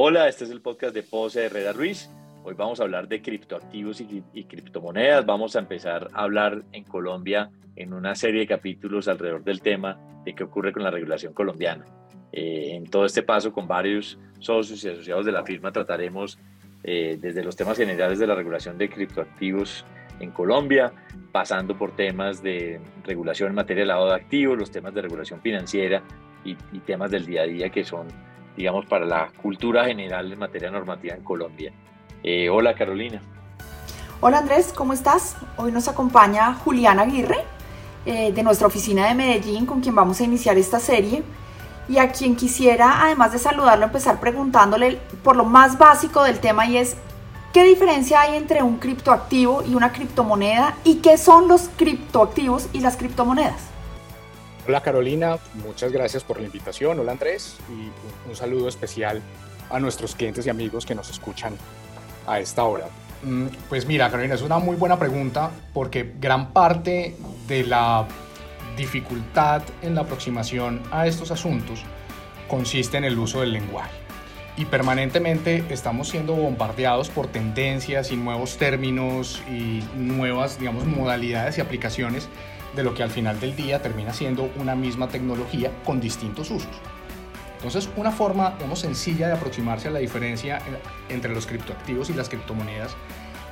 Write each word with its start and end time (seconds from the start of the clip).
Hola, 0.00 0.28
este 0.28 0.44
es 0.44 0.50
el 0.50 0.60
podcast 0.60 0.94
de 0.94 1.02
Pose 1.02 1.46
Herrera 1.46 1.72
Ruiz. 1.72 2.08
Hoy 2.44 2.54
vamos 2.54 2.78
a 2.78 2.84
hablar 2.84 3.08
de 3.08 3.20
criptoactivos 3.20 4.00
y, 4.00 4.44
criptomonedas. 4.44 5.26
Vamos 5.26 5.56
a 5.56 5.58
empezar 5.58 6.08
a 6.12 6.22
hablar 6.22 6.62
en 6.70 6.84
Colombia 6.84 7.50
en 7.74 7.92
una 7.92 8.14
serie 8.14 8.42
de 8.42 8.46
capítulos 8.46 9.08
alrededor 9.08 9.42
del 9.42 9.60
tema 9.60 9.98
de 10.24 10.36
qué 10.36 10.44
ocurre 10.44 10.72
con 10.72 10.84
la 10.84 10.92
regulación 10.92 11.32
colombiana. 11.32 11.84
Eh, 12.30 12.76
en 12.76 12.88
todo 12.88 13.06
este 13.06 13.24
paso 13.24 13.52
con 13.52 13.66
varios 13.66 14.16
socios 14.38 14.84
y 14.84 14.88
asociados 14.88 15.26
de 15.26 15.32
la 15.32 15.42
firma 15.42 15.72
trataremos 15.72 16.38
eh, 16.84 17.18
desde 17.20 17.42
los 17.42 17.56
temas 17.56 17.76
generales 17.76 18.20
de 18.20 18.28
la 18.28 18.36
regulación 18.36 18.78
de 18.78 18.88
criptoactivos 18.88 19.84
en 20.20 20.30
Colombia, 20.30 20.92
pasando 21.32 21.76
por 21.76 21.96
temas 21.96 22.40
de 22.40 22.80
regulación 23.02 23.48
en 23.48 23.56
materia 23.56 23.82
de 23.82 23.88
lavado 23.88 24.10
de 24.10 24.14
activos, 24.14 24.56
los 24.56 24.70
temas 24.70 24.94
de 24.94 25.02
regulación 25.02 25.40
financiera 25.40 26.04
y 26.44 26.54
temas 26.86 27.10
del 27.10 27.26
día 27.26 27.42
a 27.42 27.46
día 27.46 27.68
que 27.70 27.82
son 27.82 28.06
digamos, 28.58 28.86
para 28.86 29.06
la 29.06 29.30
cultura 29.40 29.84
general 29.84 30.32
en 30.32 30.38
materia 30.38 30.68
normativa 30.68 31.14
en 31.14 31.22
Colombia. 31.22 31.72
Eh, 32.24 32.50
hola 32.50 32.74
Carolina. 32.74 33.22
Hola 34.20 34.38
Andrés, 34.38 34.72
¿cómo 34.74 34.92
estás? 34.92 35.36
Hoy 35.56 35.70
nos 35.70 35.86
acompaña 35.86 36.54
Julián 36.54 36.98
Aguirre 36.98 37.38
eh, 38.04 38.32
de 38.32 38.42
nuestra 38.42 38.66
oficina 38.66 39.06
de 39.06 39.14
Medellín 39.14 39.64
con 39.64 39.80
quien 39.80 39.94
vamos 39.94 40.20
a 40.20 40.24
iniciar 40.24 40.58
esta 40.58 40.80
serie 40.80 41.22
y 41.88 41.98
a 41.98 42.10
quien 42.10 42.34
quisiera, 42.34 43.04
además 43.04 43.32
de 43.32 43.38
saludarlo, 43.38 43.84
empezar 43.84 44.18
preguntándole 44.18 44.98
por 45.22 45.36
lo 45.36 45.44
más 45.44 45.78
básico 45.78 46.24
del 46.24 46.40
tema 46.40 46.66
y 46.66 46.78
es, 46.78 46.96
¿qué 47.52 47.62
diferencia 47.62 48.22
hay 48.22 48.34
entre 48.34 48.64
un 48.64 48.78
criptoactivo 48.78 49.62
y 49.62 49.76
una 49.76 49.92
criptomoneda 49.92 50.76
y 50.82 50.96
qué 50.96 51.16
son 51.16 51.46
los 51.46 51.70
criptoactivos 51.76 52.68
y 52.72 52.80
las 52.80 52.96
criptomonedas? 52.96 53.77
Hola 54.68 54.82
Carolina, 54.82 55.38
muchas 55.64 55.92
gracias 55.92 56.24
por 56.24 56.38
la 56.38 56.44
invitación. 56.44 57.00
Hola 57.00 57.12
Andrés 57.12 57.56
y 57.70 58.28
un 58.28 58.36
saludo 58.36 58.68
especial 58.68 59.22
a 59.70 59.80
nuestros 59.80 60.14
clientes 60.14 60.46
y 60.46 60.50
amigos 60.50 60.84
que 60.84 60.94
nos 60.94 61.08
escuchan 61.08 61.54
a 62.26 62.38
esta 62.38 62.64
hora. 62.64 62.84
Mm, 63.22 63.46
pues 63.70 63.86
mira 63.86 64.10
Carolina, 64.10 64.34
es 64.34 64.42
una 64.42 64.58
muy 64.58 64.76
buena 64.76 64.98
pregunta 64.98 65.50
porque 65.72 66.12
gran 66.20 66.52
parte 66.52 67.16
de 67.46 67.64
la 67.64 68.06
dificultad 68.76 69.62
en 69.80 69.94
la 69.94 70.02
aproximación 70.02 70.82
a 70.90 71.06
estos 71.06 71.30
asuntos 71.30 71.82
consiste 72.46 72.98
en 72.98 73.04
el 73.04 73.18
uso 73.18 73.40
del 73.40 73.54
lenguaje. 73.54 74.07
Y 74.58 74.64
permanentemente 74.64 75.64
estamos 75.70 76.08
siendo 76.08 76.34
bombardeados 76.34 77.10
por 77.10 77.28
tendencias 77.28 78.10
y 78.10 78.16
nuevos 78.16 78.56
términos 78.56 79.40
y 79.48 79.84
nuevas, 79.96 80.58
digamos, 80.58 80.84
modalidades 80.84 81.58
y 81.58 81.60
aplicaciones 81.60 82.28
de 82.74 82.82
lo 82.82 82.92
que 82.92 83.04
al 83.04 83.10
final 83.10 83.38
del 83.38 83.54
día 83.54 83.80
termina 83.82 84.12
siendo 84.12 84.50
una 84.58 84.74
misma 84.74 85.06
tecnología 85.06 85.70
con 85.84 86.00
distintos 86.00 86.50
usos. 86.50 86.72
Entonces, 87.58 87.88
una 87.94 88.10
forma 88.10 88.54
digamos, 88.56 88.80
sencilla 88.80 89.28
de 89.28 89.34
aproximarse 89.34 89.86
a 89.88 89.90
la 89.92 90.00
diferencia 90.00 90.58
entre 91.08 91.32
los 91.32 91.46
criptoactivos 91.46 92.10
y 92.10 92.14
las 92.14 92.28
criptomonedas 92.28 92.96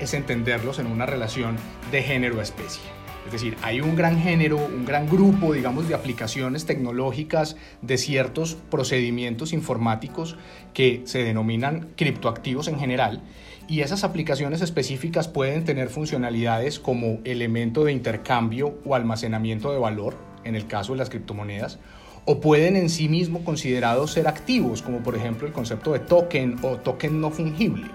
es 0.01 0.12
entenderlos 0.12 0.81
en 0.81 0.89
una 0.89 1.07
relación 1.07 1.57
de 1.93 2.03
género-especie. 2.03 2.83
Es 3.27 3.33
decir, 3.33 3.57
hay 3.63 3.81
un 3.81 3.97
gran 3.97 4.21
género, 4.21 4.57
un 4.57 4.85
gran 4.85 5.09
grupo, 5.09 5.53
digamos, 5.53 5.89
de 5.89 5.95
aplicaciones 5.95 6.65
tecnológicas 6.65 7.57
de 7.83 7.99
ciertos 7.99 8.57
procedimientos 8.71 9.53
informáticos 9.53 10.37
que 10.73 11.03
se 11.05 11.25
denominan 11.25 11.89
criptoactivos 11.97 12.69
en 12.69 12.79
general 12.79 13.23
y 13.69 13.81
esas 13.81 14.05
aplicaciones 14.05 14.63
específicas 14.63 15.27
pueden 15.27 15.65
tener 15.65 15.89
funcionalidades 15.89 16.79
como 16.79 17.19
elemento 17.25 17.85
de 17.85 17.93
intercambio 17.93 18.79
o 18.85 18.95
almacenamiento 18.95 19.73
de 19.73 19.79
valor, 19.79 20.17
en 20.45 20.55
el 20.55 20.69
caso 20.69 20.93
de 20.93 20.99
las 20.99 21.11
criptomonedas, 21.11 21.81
o 22.27 22.41
pueden 22.41 22.77
en 22.77 22.89
sí 22.89 23.09
mismo 23.09 23.45
considerados 23.45 24.13
ser 24.13 24.29
activos, 24.29 24.83
como 24.83 25.01
por 25.01 25.17
ejemplo 25.17 25.49
el 25.49 25.53
concepto 25.53 25.93
de 25.93 25.99
token 25.99 26.59
o 26.63 26.77
token 26.77 27.21
no 27.21 27.31
fungible, 27.31 27.89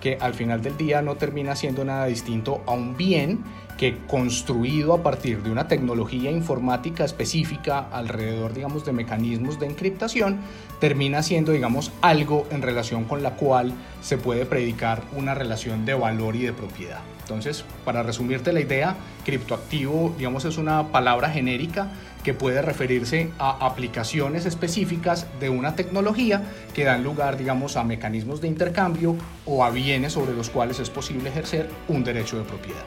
que 0.00 0.18
al 0.20 0.34
final 0.34 0.62
del 0.62 0.76
día 0.76 1.02
no 1.02 1.16
termina 1.16 1.56
siendo 1.56 1.84
nada 1.84 2.06
distinto 2.06 2.62
a 2.66 2.72
un 2.72 2.96
bien 2.96 3.44
que 3.78 3.96
construido 4.08 4.92
a 4.92 5.02
partir 5.04 5.42
de 5.42 5.52
una 5.52 5.68
tecnología 5.68 6.32
informática 6.32 7.04
específica 7.04 7.86
alrededor, 7.92 8.52
digamos, 8.52 8.84
de 8.84 8.92
mecanismos 8.92 9.60
de 9.60 9.66
encriptación, 9.66 10.40
termina 10.80 11.22
siendo, 11.22 11.52
digamos, 11.52 11.92
algo 12.02 12.46
en 12.50 12.60
relación 12.60 13.04
con 13.04 13.22
la 13.22 13.36
cual 13.36 13.72
se 14.02 14.18
puede 14.18 14.46
predicar 14.46 15.02
una 15.16 15.34
relación 15.34 15.86
de 15.86 15.94
valor 15.94 16.34
y 16.34 16.40
de 16.40 16.52
propiedad. 16.52 17.00
Entonces, 17.22 17.64
para 17.84 18.02
resumirte 18.02 18.52
la 18.52 18.60
idea, 18.60 18.96
criptoactivo, 19.24 20.14
digamos, 20.18 20.44
es 20.44 20.58
una 20.58 20.88
palabra 20.88 21.30
genérica 21.30 21.92
que 22.22 22.34
puede 22.34 22.62
referirse 22.62 23.30
a 23.38 23.64
aplicaciones 23.64 24.46
específicas 24.46 25.26
de 25.40 25.50
una 25.50 25.76
tecnología 25.76 26.42
que 26.74 26.84
dan 26.84 27.02
lugar, 27.02 27.36
digamos, 27.36 27.76
a 27.76 27.84
mecanismos 27.84 28.40
de 28.40 28.48
intercambio 28.48 29.16
o 29.44 29.64
a 29.64 29.70
bienes 29.70 30.12
sobre 30.12 30.34
los 30.34 30.50
cuales 30.50 30.78
es 30.80 30.90
posible 30.90 31.30
ejercer 31.30 31.68
un 31.88 32.04
derecho 32.04 32.38
de 32.38 32.44
propiedad. 32.44 32.84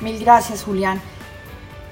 Mil 0.00 0.18
gracias, 0.18 0.64
Julián. 0.64 1.00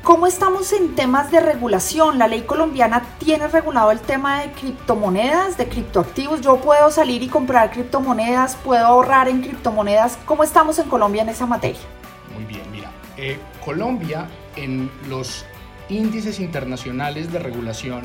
¿Cómo 0.02 0.26
estamos 0.26 0.72
en 0.72 0.96
temas 0.96 1.30
de 1.30 1.38
regulación? 1.38 2.18
La 2.18 2.26
ley 2.26 2.42
colombiana 2.42 3.04
tiene 3.20 3.46
regulado 3.46 3.92
el 3.92 4.00
tema 4.00 4.40
de 4.40 4.50
criptomonedas, 4.50 5.56
de 5.56 5.68
criptoactivos. 5.68 6.40
Yo 6.40 6.56
puedo 6.56 6.90
salir 6.90 7.22
y 7.22 7.28
comprar 7.28 7.70
criptomonedas, 7.70 8.56
puedo 8.56 8.84
ahorrar 8.84 9.28
en 9.28 9.42
criptomonedas. 9.42 10.18
¿Cómo 10.24 10.42
estamos 10.42 10.80
en 10.80 10.88
Colombia 10.88 11.22
en 11.22 11.28
esa 11.28 11.46
materia? 11.46 11.80
Muy 12.34 12.44
bien, 12.44 12.68
mira, 12.72 12.90
eh, 13.16 13.38
Colombia 13.64 14.26
en 14.56 14.90
los 15.08 15.46
índices 15.92 16.40
internacionales 16.40 17.32
de 17.32 17.38
regulación 17.38 18.02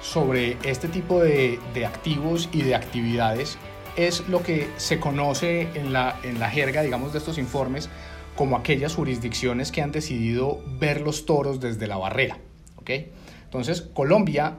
sobre 0.00 0.56
este 0.62 0.88
tipo 0.88 1.20
de, 1.20 1.58
de, 1.72 1.86
activos 1.86 2.48
y 2.52 2.62
de 2.62 2.74
actividades 2.74 3.58
es 3.96 4.28
lo 4.28 4.42
que 4.42 4.68
se 4.76 5.00
conoce 5.00 5.68
en 5.74 5.92
la, 5.92 6.16
en 6.22 6.38
la 6.38 6.50
jerga, 6.50 6.82
digamos, 6.82 7.12
de 7.12 7.18
estos 7.18 7.38
informes 7.38 7.88
como 8.36 8.56
aquellas 8.56 8.94
jurisdicciones 8.94 9.70
que 9.70 9.82
han 9.82 9.92
decidido 9.92 10.62
ver 10.78 11.00
los 11.00 11.26
toros 11.26 11.60
desde 11.60 11.86
la 11.86 11.96
barrera. 11.96 12.38
¿okay? 12.76 13.10
Entonces, 13.44 13.82
Colombia 13.82 14.56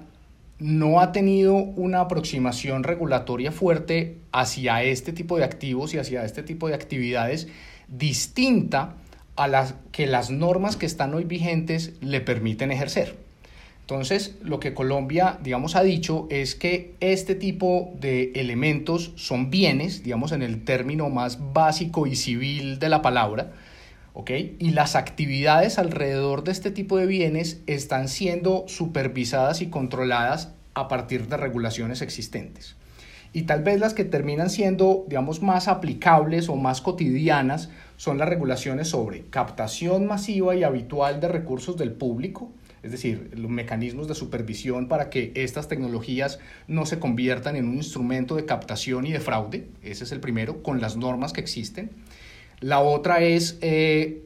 no 0.58 1.02
ha 1.02 1.12
tenido 1.12 1.54
una 1.54 2.00
aproximación 2.02 2.84
regulatoria 2.84 3.52
fuerte 3.52 4.20
hacia 4.32 4.84
este 4.84 5.12
tipo 5.12 5.38
de 5.38 5.44
activos 5.44 5.94
y 5.94 5.98
hacia 5.98 6.24
este 6.24 6.44
tipo 6.44 6.70
de 6.70 6.76
actividades 6.76 7.50
distinta 7.90 8.96
a 9.36 9.48
las 9.48 9.76
que 9.92 10.08
las 10.08 10.32
normas 10.32 10.78
que 10.78 10.86
están 10.86 11.14
hoy 11.14 11.24
vigentes 11.24 11.94
le 12.02 12.22
permiten 12.22 12.72
ejercer. 12.72 13.16
Entonces, 13.82 14.36
lo 14.42 14.60
que 14.60 14.74
Colombia, 14.74 15.38
digamos, 15.44 15.76
ha 15.76 15.84
dicho 15.84 16.28
es 16.32 16.56
que 16.56 16.96
este 17.02 17.36
tipo 17.36 17.94
de 18.00 18.32
elementos 18.34 19.12
son 19.16 19.52
bienes, 19.52 20.02
digamos, 20.02 20.32
en 20.32 20.42
el 20.42 20.64
término 20.64 21.12
más 21.12 21.54
básico 21.54 22.08
y 22.08 22.16
civil 22.16 22.80
de 22.80 22.90
la 22.90 23.04
palabra, 23.04 23.52
¿ok? 24.14 24.32
Y 24.58 24.72
las 24.72 24.96
actividades 24.96 25.78
alrededor 25.78 26.44
de 26.44 26.52
este 26.52 26.72
tipo 26.72 26.98
de 26.98 27.06
bienes 27.06 27.62
están 27.68 28.08
siendo 28.08 28.66
supervisadas 28.68 29.62
y 29.62 29.68
controladas 29.68 30.50
a 30.74 30.88
partir 30.88 31.28
de 31.28 31.38
regulaciones 31.38 32.02
existentes. 32.02 32.76
Y 33.34 33.44
tal 33.44 33.62
vez 33.62 33.80
las 33.80 33.94
que 33.94 34.06
terminan 34.06 34.50
siendo, 34.50 35.06
digamos, 35.08 35.44
más 35.44 35.68
aplicables 35.68 36.50
o 36.50 36.56
más 36.56 36.82
cotidianas 36.82 37.70
son 37.98 38.18
las 38.18 38.30
regulaciones 38.30 38.90
sobre 38.90 39.22
captación 39.30 40.06
masiva 40.06 40.56
y 40.56 40.64
habitual 40.64 41.20
de 41.20 41.28
recursos 41.28 41.78
del 41.78 41.92
público, 41.92 42.52
es 42.84 42.92
decir, 42.92 43.32
los 43.36 43.50
mecanismos 43.50 44.08
de 44.08 44.16
supervisión 44.16 44.88
para 44.88 45.10
que 45.10 45.32
estas 45.36 45.68
tecnologías 45.68 46.40
no 46.68 46.86
se 46.86 47.00
conviertan 47.00 47.56
en 47.56 47.68
un 47.68 47.76
instrumento 47.76 48.36
de 48.36 48.46
captación 48.46 49.08
y 49.08 49.12
de 49.12 49.20
fraude, 49.20 49.68
ese 49.82 50.04
es 50.04 50.12
el 50.12 50.20
primero, 50.20 50.62
con 50.62 50.82
las 50.82 50.96
normas 50.96 51.34
que 51.34 51.42
existen. 51.42 51.90
La 52.60 52.80
otra 52.80 53.22
es 53.22 53.58
eh, 53.62 54.22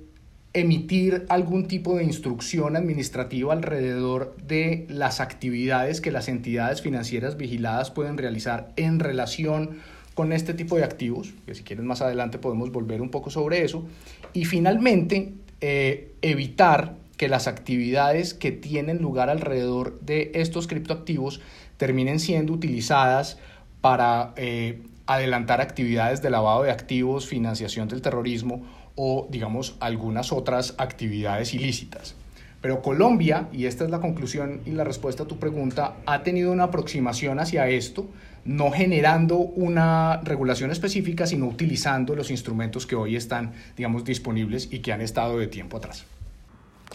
emitir 0.53 1.25
algún 1.29 1.67
tipo 1.67 1.95
de 1.95 2.03
instrucción 2.03 2.75
administrativa 2.75 3.53
alrededor 3.53 4.35
de 4.45 4.85
las 4.89 5.19
actividades 5.19 6.01
que 6.01 6.11
las 6.11 6.27
entidades 6.27 6.81
financieras 6.81 7.37
vigiladas 7.37 7.91
pueden 7.91 8.17
realizar 8.17 8.73
en 8.75 8.99
relación 8.99 9.77
con 10.19 10.33
este 10.33 10.53
tipo 10.53 10.75
de 10.75 10.83
activos, 10.83 11.33
que 11.45 11.55
si 11.55 11.63
quieren 11.63 11.87
más 11.87 12.01
adelante 12.01 12.39
podemos 12.39 12.73
volver 12.73 13.01
un 13.01 13.09
poco 13.09 13.29
sobre 13.29 13.63
eso. 13.63 13.85
Y 14.33 14.43
finalmente, 14.43 15.31
eh, 15.61 16.11
evitar 16.21 16.95
que 17.15 17.29
las 17.29 17.47
actividades 17.47 18.33
que 18.33 18.51
tienen 18.51 19.01
lugar 19.01 19.29
alrededor 19.29 19.97
de 20.01 20.31
estos 20.33 20.67
criptoactivos 20.67 21.39
terminen 21.77 22.19
siendo 22.19 22.51
utilizadas 22.51 23.37
para 23.79 24.33
eh, 24.35 24.81
adelantar 25.05 25.61
actividades 25.61 26.21
de 26.21 26.31
lavado 26.31 26.63
de 26.63 26.71
activos, 26.71 27.25
financiación 27.25 27.87
del 27.87 28.01
terrorismo 28.01 28.65
o, 28.95 29.25
digamos, 29.31 29.77
algunas 29.79 30.33
otras 30.33 30.75
actividades 30.79 31.53
ilícitas. 31.53 32.18
Pero 32.61 32.81
Colombia, 32.81 33.47
y 33.53 33.65
esta 33.65 33.85
es 33.85 33.89
la 33.89 34.01
conclusión 34.01 34.61
y 34.65 34.71
la 34.71 34.83
respuesta 34.83 35.23
a 35.23 35.27
tu 35.27 35.37
pregunta, 35.39 35.95
ha 36.05 36.23
tenido 36.23 36.51
una 36.51 36.65
aproximación 36.65 37.39
hacia 37.39 37.67
esto, 37.69 38.07
no 38.43 38.71
generando 38.71 39.37
una 39.37 40.19
regulación 40.23 40.69
específica, 40.71 41.25
sino 41.25 41.47
utilizando 41.47 42.15
los 42.15 42.31
instrumentos 42.31 42.85
que 42.85 42.95
hoy 42.95 43.15
están, 43.15 43.53
digamos, 43.77 44.03
disponibles 44.03 44.67
y 44.71 44.79
que 44.79 44.91
han 44.91 45.01
estado 45.01 45.37
de 45.37 45.47
tiempo 45.47 45.77
atrás. 45.77 46.05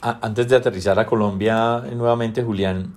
Antes 0.02 0.48
de 0.48 0.56
aterrizar 0.56 0.98
a 0.98 1.06
Colombia 1.06 1.82
nuevamente, 1.94 2.42
Julián, 2.42 2.94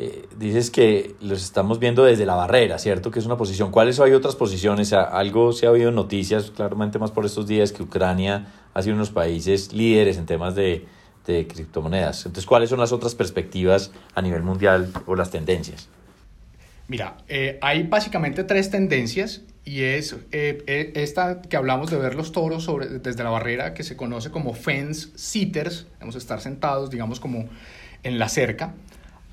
eh, 0.00 0.26
dices 0.36 0.72
que 0.72 1.14
los 1.20 1.44
estamos 1.44 1.78
viendo 1.78 2.02
desde 2.02 2.26
la 2.26 2.34
barrera, 2.34 2.78
¿cierto? 2.78 3.12
Que 3.12 3.20
es 3.20 3.26
una 3.26 3.36
posición. 3.36 3.70
¿Cuáles 3.70 4.00
hay 4.00 4.12
otras 4.12 4.34
posiciones? 4.34 4.92
Algo 4.92 5.52
se 5.52 5.66
ha 5.66 5.70
oído 5.70 5.90
en 5.90 5.94
noticias, 5.94 6.50
claramente 6.50 6.98
más 6.98 7.12
por 7.12 7.24
estos 7.26 7.46
días, 7.46 7.70
que 7.70 7.84
Ucrania 7.84 8.52
ha 8.74 8.82
sido 8.82 8.94
uno 8.94 9.04
de 9.04 9.08
los 9.08 9.14
países 9.14 9.72
líderes 9.72 10.16
en 10.16 10.26
temas 10.26 10.56
de, 10.56 10.86
de 11.26 11.46
criptomonedas. 11.46 12.26
Entonces, 12.26 12.46
¿cuáles 12.46 12.70
son 12.70 12.80
las 12.80 12.92
otras 12.92 13.14
perspectivas 13.14 13.90
a 14.14 14.22
nivel 14.22 14.42
mundial 14.42 14.92
o 15.06 15.14
las 15.14 15.30
tendencias? 15.30 15.88
Mira, 16.88 17.16
eh, 17.28 17.58
hay 17.62 17.84
básicamente 17.84 18.44
tres 18.44 18.70
tendencias 18.70 19.42
y 19.64 19.82
es 19.82 20.16
eh, 20.32 20.92
esta 20.94 21.40
que 21.40 21.56
hablamos 21.56 21.90
de 21.90 21.96
ver 21.96 22.16
los 22.16 22.32
toros 22.32 22.64
sobre, 22.64 22.86
desde 22.86 23.22
la 23.22 23.30
barrera 23.30 23.74
que 23.74 23.84
se 23.84 23.96
conoce 23.96 24.30
como 24.30 24.54
fence 24.54 25.08
sitters, 25.14 25.86
vamos 26.00 26.16
a 26.16 26.18
estar 26.18 26.40
sentados, 26.40 26.90
digamos, 26.90 27.20
como 27.20 27.48
en 28.02 28.18
la 28.18 28.28
cerca. 28.28 28.74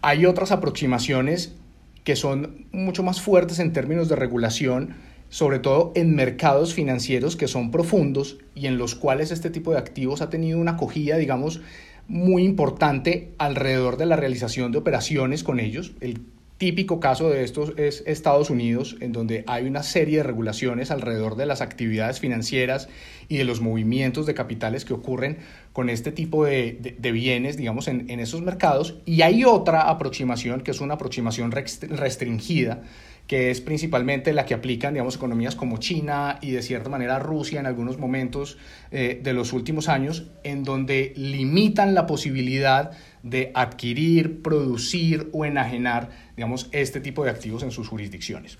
Hay 0.01 0.25
otras 0.25 0.51
aproximaciones 0.51 1.55
que 2.03 2.15
son 2.15 2.67
mucho 2.71 3.03
más 3.03 3.21
fuertes 3.21 3.59
en 3.59 3.73
términos 3.73 4.07
de 4.09 4.15
regulación, 4.15 4.95
sobre 5.29 5.59
todo 5.59 5.91
en 5.95 6.15
mercados 6.15 6.73
financieros 6.73 7.35
que 7.35 7.47
son 7.47 7.71
profundos 7.71 8.37
y 8.55 8.67
en 8.67 8.77
los 8.77 8.95
cuales 8.95 9.31
este 9.31 9.49
tipo 9.49 9.71
de 9.71 9.77
activos 9.77 10.21
ha 10.21 10.29
tenido 10.29 10.59
una 10.59 10.71
acogida, 10.71 11.17
digamos, 11.17 11.61
muy 12.07 12.43
importante 12.43 13.31
alrededor 13.37 13.97
de 13.97 14.07
la 14.07 14.15
realización 14.15 14.71
de 14.71 14.79
operaciones 14.79 15.43
con 15.43 15.59
ellos. 15.59 15.93
El 16.01 16.21
típico 16.57 16.99
caso 16.99 17.29
de 17.29 17.43
estos 17.43 17.73
es 17.77 18.03
Estados 18.05 18.49
Unidos, 18.49 18.97
en 18.99 19.13
donde 19.13 19.45
hay 19.47 19.65
una 19.65 19.81
serie 19.81 20.17
de 20.17 20.23
regulaciones 20.23 20.91
alrededor 20.91 21.37
de 21.37 21.45
las 21.45 21.61
actividades 21.61 22.19
financieras 22.19 22.89
y 23.29 23.37
de 23.37 23.45
los 23.45 23.61
movimientos 23.61 24.25
de 24.25 24.33
capitales 24.33 24.83
que 24.83 24.93
ocurren 24.93 25.37
con 25.71 25.89
este 25.89 26.11
tipo 26.11 26.43
de, 26.43 26.97
bienes, 26.99 27.55
digamos, 27.55 27.87
en, 27.87 28.09
en, 28.09 28.19
esos 28.19 28.41
mercados. 28.41 28.97
Y 29.05 29.21
hay 29.21 29.45
otra 29.45 29.89
aproximación, 29.89 30.61
que 30.61 30.71
es 30.71 30.81
una 30.81 30.95
aproximación 30.95 31.51
restringida, 31.51 32.81
que 33.29 33.51
es 33.51 33.61
principalmente 33.61 34.33
la 34.33 34.47
que 34.47 34.55
aplican, 34.55 34.95
digamos, 34.95 35.15
economías 35.15 35.55
como 35.55 35.77
China 35.77 36.39
y 36.41 36.49
de 36.49 36.63
cierta 36.63 36.89
manera 36.89 37.19
Rusia 37.19 37.59
en 37.59 37.67
algunos 37.67 37.99
momentos 37.99 38.57
eh, 38.89 39.19
de 39.21 39.33
los 39.33 39.53
últimos 39.53 39.87
años, 39.87 40.25
en 40.43 40.63
donde 40.63 41.13
limitan 41.15 41.93
la 41.93 42.07
posibilidad 42.07 42.89
de 43.21 43.51
adquirir, 43.53 44.41
producir 44.41 45.29
o 45.31 45.45
enajenar, 45.45 46.09
digamos, 46.35 46.69
este 46.71 47.01
tipo 47.01 47.23
de 47.23 47.29
activos 47.29 47.61
en 47.61 47.69
sus 47.69 47.87
jurisdicciones. 47.87 48.57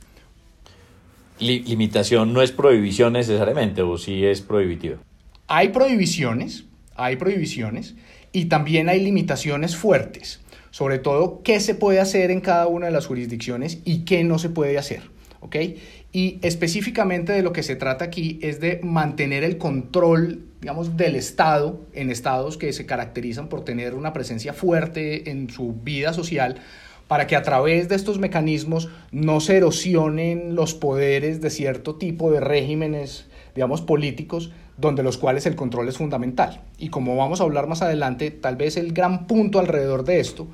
limitación 1.39 2.31
no 2.31 2.43
es 2.43 2.51
prohibición 2.51 3.13
necesariamente, 3.13 3.81
o 3.81 3.97
sí 3.97 4.23
es 4.23 4.41
prohibitivo. 4.41 4.97
Hay 5.47 5.69
prohibiciones, 5.69 6.65
hay 6.95 7.15
prohibiciones 7.15 7.95
y 8.31 8.45
también 8.45 8.87
hay 8.87 8.99
limitaciones 8.99 9.75
fuertes, 9.75 10.41
sobre 10.71 10.99
todo 10.99 11.41
qué 11.43 11.59
se 11.59 11.75
puede 11.75 11.99
hacer 11.99 12.31
en 12.31 12.41
cada 12.41 12.67
una 12.67 12.87
de 12.87 12.91
las 12.91 13.07
jurisdicciones 13.07 13.79
y 13.85 14.05
qué 14.05 14.23
no 14.23 14.39
se 14.39 14.49
puede 14.49 14.77
hacer. 14.77 15.01
¿ok? 15.41 15.55
Y 16.11 16.39
específicamente 16.41 17.33
de 17.33 17.43
lo 17.43 17.53
que 17.53 17.63
se 17.63 17.75
trata 17.75 18.05
aquí 18.05 18.39
es 18.41 18.59
de 18.59 18.79
mantener 18.83 19.43
el 19.43 19.57
control, 19.57 20.43
digamos, 20.61 20.97
del 20.97 21.15
Estado 21.15 21.79
en 21.93 22.09
estados 22.09 22.57
que 22.57 22.73
se 22.73 22.85
caracterizan 22.85 23.47
por 23.47 23.63
tener 23.63 23.93
una 23.93 24.13
presencia 24.13 24.53
fuerte 24.53 25.29
en 25.29 25.49
su 25.49 25.73
vida 25.73 26.13
social, 26.13 26.55
para 27.07 27.25
que 27.25 27.35
a 27.35 27.41
través 27.41 27.89
de 27.89 27.95
estos 27.95 28.19
mecanismos 28.19 28.89
no 29.11 29.39
se 29.39 29.57
erosionen 29.57 30.55
los 30.55 30.75
poderes 30.75 31.41
de 31.41 31.49
cierto 31.49 31.95
tipo 31.95 32.31
de 32.31 32.39
regímenes, 32.39 33.25
digamos, 33.55 33.81
políticos, 33.81 34.51
donde 34.79 35.03
los 35.03 35.17
cuales 35.17 35.45
el 35.45 35.55
control 35.55 35.87
es 35.87 35.97
fundamental. 35.97 36.61
Y 36.77 36.89
como 36.89 37.15
vamos 37.15 37.41
a 37.41 37.43
hablar 37.43 37.67
más 37.67 37.81
adelante, 37.81 38.31
tal 38.31 38.55
vez 38.55 38.77
el 38.77 38.93
gran 38.93 39.27
punto 39.27 39.59
alrededor 39.59 40.03
de 40.03 40.19
esto 40.19 40.47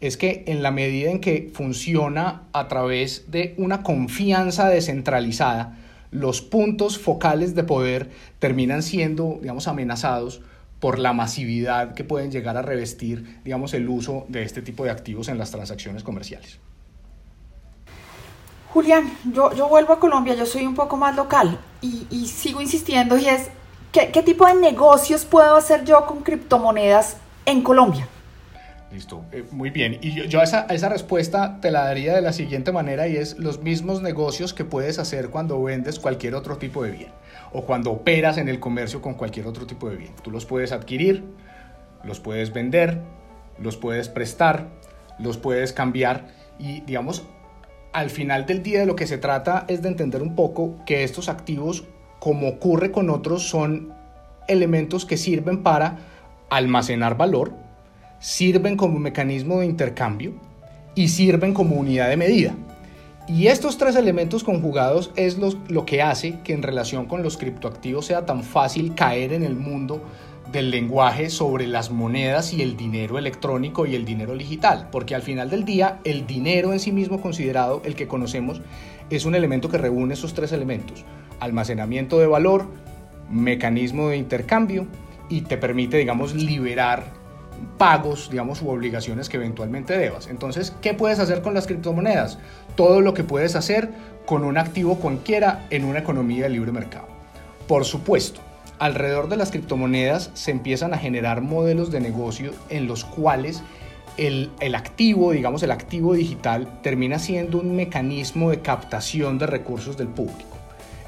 es 0.00 0.16
que 0.16 0.44
en 0.46 0.62
la 0.62 0.70
medida 0.70 1.10
en 1.10 1.20
que 1.20 1.50
funciona 1.52 2.42
a 2.52 2.68
través 2.68 3.30
de 3.30 3.54
una 3.56 3.82
confianza 3.82 4.68
descentralizada, 4.68 5.78
los 6.10 6.42
puntos 6.42 6.98
focales 6.98 7.54
de 7.54 7.64
poder 7.64 8.10
terminan 8.38 8.82
siendo, 8.82 9.38
digamos, 9.40 9.68
amenazados 9.68 10.42
por 10.80 10.98
la 10.98 11.12
masividad 11.12 11.94
que 11.94 12.02
pueden 12.02 12.32
llegar 12.32 12.56
a 12.56 12.62
revestir, 12.62 13.40
digamos, 13.44 13.72
el 13.74 13.88
uso 13.88 14.26
de 14.28 14.42
este 14.42 14.62
tipo 14.62 14.84
de 14.84 14.90
activos 14.90 15.28
en 15.28 15.38
las 15.38 15.52
transacciones 15.52 16.02
comerciales. 16.02 16.58
Julián, 18.72 19.12
yo, 19.32 19.54
yo 19.54 19.68
vuelvo 19.68 19.92
a 19.92 20.00
Colombia, 20.00 20.34
yo 20.34 20.46
soy 20.46 20.66
un 20.66 20.74
poco 20.74 20.96
más 20.96 21.14
local 21.14 21.60
y, 21.82 22.26
sigo 22.26 22.60
insistiendo 22.60 23.18
y 23.18 23.26
es, 23.26 23.50
¿qué, 23.92 24.10
¿qué 24.10 24.22
tipo 24.22 24.46
de 24.46 24.54
negocios 24.54 25.24
puedo 25.24 25.54
hacer 25.54 25.84
yo 25.84 26.04
con 26.06 26.22
criptomonedas 26.22 27.18
en 27.46 27.62
Colombia? 27.62 28.08
Listo, 28.92 29.24
eh, 29.32 29.44
muy 29.50 29.70
bien. 29.70 29.98
Y 30.02 30.28
yo, 30.28 30.42
esa, 30.42 30.66
esa, 30.68 30.90
respuesta 30.90 31.58
te 31.62 31.70
la 31.70 31.84
daría 31.84 32.14
de 32.14 32.20
la 32.20 32.34
siguiente 32.34 32.72
manera 32.72 33.08
y 33.08 33.16
es 33.16 33.38
los 33.38 33.62
mismos 33.62 34.02
negocios 34.02 34.52
que 34.52 34.66
puedes 34.66 34.98
hacer 34.98 35.30
cuando 35.30 35.62
vendes 35.62 35.98
cualquier 35.98 36.34
otro 36.34 36.58
tipo 36.58 36.84
de 36.84 36.90
bien 36.90 37.10
o 37.52 37.64
cuando 37.64 37.90
operas 37.90 38.36
en 38.36 38.48
el 38.48 38.60
comercio 38.60 39.00
con 39.00 39.14
cualquier 39.14 39.46
otro 39.46 39.66
tipo 39.66 39.88
de 39.88 39.96
bien. 39.96 40.12
Tú 40.22 40.30
los 40.30 40.44
puedes 40.44 40.72
adquirir, 40.72 41.24
los 42.04 42.20
puedes 42.20 42.52
vender, 42.52 43.00
los 43.58 43.78
puedes 43.78 44.10
prestar, 44.10 44.68
los 45.18 45.38
puedes 45.38 45.72
cambiar 45.72 46.26
y 46.58 46.82
digamos, 46.82 47.24
al 47.94 48.10
final 48.10 48.44
del 48.44 48.62
día 48.62 48.80
de 48.80 48.86
lo 48.86 48.96
que 48.96 49.06
se 49.06 49.16
trata 49.16 49.64
es 49.68 49.80
de 49.80 49.88
entender 49.88 50.20
un 50.20 50.34
poco 50.34 50.76
que 50.84 51.02
estos 51.02 51.30
activos, 51.30 51.84
como 52.22 52.46
ocurre 52.46 52.92
con 52.92 53.10
otros, 53.10 53.48
son 53.48 53.92
elementos 54.46 55.04
que 55.04 55.16
sirven 55.16 55.64
para 55.64 55.98
almacenar 56.50 57.16
valor, 57.16 57.52
sirven 58.20 58.76
como 58.76 59.00
mecanismo 59.00 59.58
de 59.58 59.66
intercambio 59.66 60.32
y 60.94 61.08
sirven 61.08 61.52
como 61.52 61.74
unidad 61.74 62.08
de 62.08 62.16
medida. 62.16 62.54
Y 63.26 63.48
estos 63.48 63.76
tres 63.76 63.96
elementos 63.96 64.44
conjugados 64.44 65.10
es 65.16 65.36
lo, 65.36 65.84
que 65.84 66.00
hace 66.00 66.38
que 66.44 66.52
en 66.52 66.62
relación 66.62 67.06
con 67.06 67.24
los 67.24 67.36
criptoactivos 67.36 68.06
sea 68.06 68.24
tan 68.24 68.44
fácil 68.44 68.94
caer 68.94 69.32
en 69.32 69.42
el 69.42 69.56
mundo 69.56 70.00
del 70.52 70.70
lenguaje 70.70 71.28
sobre 71.28 71.66
las 71.66 71.90
monedas 71.90 72.52
y 72.52 72.62
el 72.62 72.76
dinero 72.76 73.18
electrónico 73.18 73.84
y 73.84 73.96
el 73.96 74.04
dinero 74.04 74.36
digital, 74.36 74.88
porque 74.92 75.16
al 75.16 75.22
final 75.22 75.50
del 75.50 75.64
día 75.64 75.98
el 76.04 76.24
dinero 76.28 76.72
en 76.72 76.78
sí 76.78 76.92
mismo 76.92 77.20
considerado, 77.20 77.82
el 77.84 77.96
que 77.96 78.06
conocemos, 78.06 78.60
es 79.10 79.24
un 79.24 79.34
elemento 79.34 79.68
que 79.68 79.78
reúne 79.78 80.14
esos 80.14 80.34
tres 80.34 80.52
elementos, 80.52 81.04
almacenamiento 81.42 82.18
de 82.18 82.26
valor, 82.26 82.66
mecanismo 83.30 84.08
de 84.08 84.16
intercambio 84.16 84.86
y 85.28 85.42
te 85.42 85.56
permite, 85.56 85.96
digamos, 85.96 86.34
liberar 86.34 87.04
pagos, 87.78 88.28
digamos, 88.30 88.62
u 88.62 88.68
obligaciones 88.68 89.28
que 89.28 89.36
eventualmente 89.36 89.96
debas. 89.96 90.26
Entonces, 90.28 90.72
¿qué 90.80 90.94
puedes 90.94 91.18
hacer 91.18 91.42
con 91.42 91.54
las 91.54 91.66
criptomonedas? 91.66 92.38
Todo 92.76 93.00
lo 93.00 93.14
que 93.14 93.24
puedes 93.24 93.54
hacer 93.56 93.90
con 94.26 94.44
un 94.44 94.58
activo 94.58 94.96
cualquiera 94.96 95.66
en 95.70 95.84
una 95.84 96.00
economía 96.00 96.44
de 96.44 96.50
libre 96.50 96.72
mercado. 96.72 97.06
Por 97.66 97.84
supuesto, 97.84 98.40
alrededor 98.78 99.28
de 99.28 99.36
las 99.36 99.50
criptomonedas 99.50 100.30
se 100.34 100.50
empiezan 100.50 100.92
a 100.94 100.98
generar 100.98 101.40
modelos 101.40 101.90
de 101.90 102.00
negocio 102.00 102.52
en 102.68 102.86
los 102.86 103.04
cuales 103.04 103.62
el, 104.16 104.74
activo, 104.74 105.32
digamos, 105.32 105.62
el 105.62 105.70
activo 105.70 106.14
digital 106.14 106.80
termina 106.82 107.18
siendo 107.18 107.58
un 107.58 107.74
mecanismo 107.74 108.50
de 108.50 108.60
captación 108.60 109.38
de 109.38 109.46
recursos 109.46 109.96
del 109.96 110.08
público. 110.08 110.58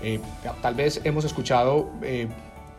Eh, 0.04 0.20
tal 0.60 0.74
vez 0.74 1.00
hemos 1.04 1.24
escuchado 1.24 1.90
eh, 2.02 2.28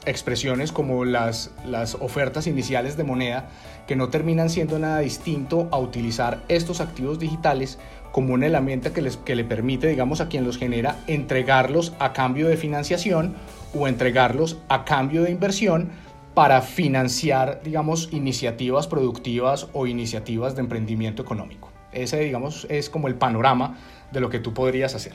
expresiones 0.05 0.72
como 0.72 1.05
las, 1.05 1.50
las 1.65 1.96
ofertas 1.96 2.46
iniciales 2.46 2.98
de 2.98 3.03
moneda 3.03 3.50
que 3.88 3.96
no 3.96 4.10
terminan 4.10 4.51
siendo 4.51 4.77
nada 4.77 5.00
distinto 5.00 5.67
a 5.72 5.79
utilizar 5.79 6.44
estos 6.50 6.82
activos 6.82 7.17
digitales 7.17 7.79
como 8.12 8.36
un 8.36 8.44
elemento 8.44 8.94
que, 8.94 9.01
les, 9.01 9.17
que 9.17 9.36
le 9.36 9.44
permite, 9.44 9.88
digamos, 9.88 10.22
a 10.22 10.29
quien 10.29 10.46
los 10.46 10.60
genera, 10.60 10.98
entregarlos 11.08 11.94
a 11.98 12.13
cambio 12.13 12.48
de 12.48 12.58
financiación 12.58 13.36
o 13.74 13.88
entregarlos 13.88 14.60
a 14.70 14.86
cambio 14.86 15.24
de 15.24 15.32
inversión 15.32 15.89
para 16.36 16.62
financiar, 16.62 17.62
digamos, 17.63 18.10
iniciativas 18.12 18.86
productivas 18.86 19.67
o 19.74 19.88
iniciativas 19.88 20.53
de 20.55 20.62
emprendimiento 20.62 21.24
económico. 21.24 21.72
Ese, 21.91 22.20
digamos, 22.20 22.67
es 22.70 22.91
como 22.91 23.08
el 23.08 23.15
panorama 23.15 23.77
de 24.12 24.20
lo 24.20 24.29
que 24.29 24.39
tú 24.39 24.53
podrías 24.53 24.94
hacer. 24.94 25.13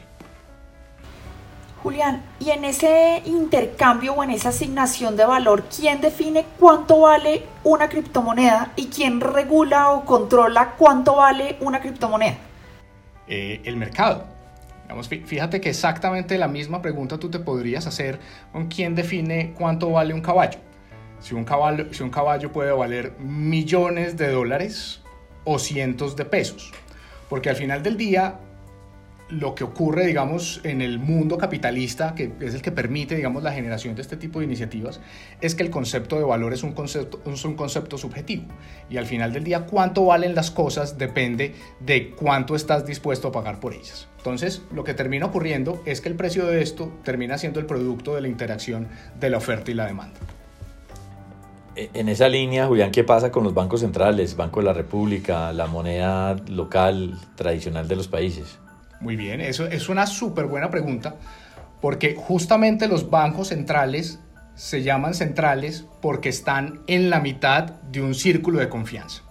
Julián, 1.83 2.23
y 2.39 2.51
en 2.51 2.65
ese 2.67 3.23
intercambio 3.25 4.13
o 4.13 4.23
en 4.23 4.31
esa 4.31 4.51
asignación 4.51 5.17
de 5.17 5.25
valor, 5.25 5.65
¿quién 5.75 6.03
define 6.03 6.45
cuánto 6.59 7.01
vale 7.01 7.45
una 7.65 7.89
criptomoneda 7.89 8.73
y 8.77 8.89
quién 8.89 9.21
regula 9.21 9.91
o 9.93 10.05
controla 10.05 10.75
cuánto 10.77 11.17
vale 11.17 11.57
una 11.61 11.81
criptomoneda? 11.81 12.37
Eh, 13.27 13.63
el 13.65 13.77
mercado. 13.77 14.27
fíjate 15.25 15.61
que 15.63 15.71
exactamente 15.71 16.37
la 16.37 16.49
misma 16.49 16.83
pregunta 16.83 17.19
tú 17.19 17.31
te 17.31 17.39
podrías 17.39 17.87
hacer 17.87 18.21
con 18.53 18.69
quién 18.69 18.95
define 18.95 19.55
cuánto 19.57 19.91
vale 19.91 20.13
un 20.13 20.21
caballo. 20.21 20.59
Si 21.21 21.35
un 21.35 21.45
caballo, 21.45 21.95
si 21.95 22.03
un 22.03 22.11
caballo 22.11 22.53
puede 22.53 22.73
valer 22.73 23.13
millones 23.19 24.19
de 24.19 24.31
dólares 24.31 25.01
o 25.45 25.59
cientos 25.59 26.15
de 26.15 26.27
pesos. 26.27 26.73
Porque 27.31 27.49
al 27.49 27.57
final 27.57 27.83
del 27.83 27.97
día 27.97 28.39
lo 29.31 29.55
que 29.55 29.65
ocurre, 29.65 30.07
digamos, 30.07 30.61
en 30.65 30.81
el 30.83 30.99
mundo 30.99 31.39
capitalista, 31.39 32.15
que 32.15 32.33
es 32.41 32.55
el 32.55 32.63
que 32.63 32.73
permite, 32.73 33.15
digamos, 33.15 33.43
la 33.43 33.53
generación 33.53 33.95
de 33.95 34.03
este 34.03 34.17
tipo 34.17 34.41
de 34.41 34.47
iniciativas, 34.47 35.01
es 35.41 35.55
que 35.55 35.63
el 35.63 35.71
concepto 35.71 36.17
de 36.17 36.25
valor 36.25 36.53
es 36.53 36.63
un 36.63 36.73
concepto, 36.73 37.21
es 37.27 37.45
un 37.45 37.55
concepto 37.55 37.99
subjetivo. 37.99 38.45
Y 38.89 38.97
al 38.97 39.07
final 39.07 39.33
del 39.33 39.45
día, 39.45 39.67
cuánto 39.67 40.05
valen 40.05 40.35
las 40.35 40.51
cosas 40.51 40.99
depende 40.99 41.55
de 41.81 42.11
cuánto 42.11 42.57
estás 42.57 42.87
dispuesto 42.87 43.29
a 43.29 43.33
pagar 43.33 43.61
por 43.61 43.75
ellas. 43.75 44.09
Entonces, 44.19 44.63
lo 44.73 44.85
que 44.85 44.95
termina 44.95 45.27
ocurriendo 45.27 45.83
es 45.87 46.01
que 46.01 46.09
el 46.09 46.15
precio 46.15 46.47
de 46.47 46.63
esto 46.63 46.93
termina 47.05 47.39
siendo 47.39 47.61
el 47.61 47.67
producto 47.67 48.15
de 48.15 48.21
la 48.21 48.29
interacción 48.29 48.89
de 49.19 49.31
la 49.31 49.39
oferta 49.39 49.71
y 49.71 49.75
la 49.75 49.87
demanda. 49.87 50.19
E, 51.77 51.91
en 51.95 52.09
esa 52.09 52.29
línea, 52.29 52.67
Julián, 52.67 52.91
¿qué 52.91 53.05
pasa 53.05 53.31
con 53.31 53.45
los 53.45 53.55
bancos 53.55 53.81
centrales, 53.81 54.37
Banco 54.37 54.61
de 54.61 54.67
la 54.67 54.73
República, 54.73 55.53
la 55.53 55.67
moneda 55.67 56.37
local 56.49 57.19
tradicional 57.37 57.89
de 57.89 57.97
los 57.97 58.09
países? 58.09 58.60
Muy 59.01 59.17
bien, 59.17 59.41
eso 59.41 59.67
es 59.67 59.89
una 59.89 60.07
súper 60.07 60.47
buena 60.47 60.71
pregunta, 60.71 61.17
porque 61.81 62.15
justamente 62.15 62.87
los 62.87 63.09
bancos 63.09 63.49
centrales 63.49 64.21
se 64.55 64.83
llaman 64.83 65.15
centrales 65.15 65.87
porque 66.03 66.29
están 66.29 66.81
en 66.87 67.09
la 67.09 67.21
mitad 67.21 67.65
de 67.65 68.03
un 68.03 68.15
círculo 68.15 68.59
de 68.59 68.69
confianza. 68.69 69.23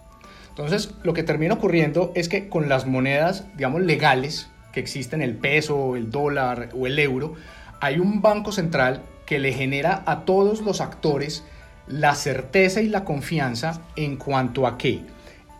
Entonces, 0.48 0.92
lo 1.04 1.14
que 1.14 1.22
termina 1.22 1.54
ocurriendo 1.54 2.10
es 2.16 2.28
que 2.28 2.48
con 2.48 2.68
las 2.68 2.86
monedas, 2.86 3.44
digamos, 3.56 3.82
legales 3.82 4.50
que 4.72 4.80
existen, 4.80 5.22
el 5.22 5.36
peso, 5.36 5.94
el 5.94 6.10
dólar 6.10 6.70
o 6.74 6.88
el 6.88 6.98
euro, 6.98 7.34
hay 7.80 7.98
un 7.98 8.20
banco 8.20 8.50
central 8.50 9.02
que 9.24 9.38
le 9.38 9.52
genera 9.52 10.02
a 10.06 10.24
todos 10.24 10.62
los 10.62 10.80
actores 10.80 11.44
la 11.86 12.14
certeza 12.14 12.80
y 12.80 12.88
la 12.88 13.04
confianza 13.04 13.82
en 13.96 14.16
cuanto 14.16 14.66
a 14.66 14.76
que 14.76 15.00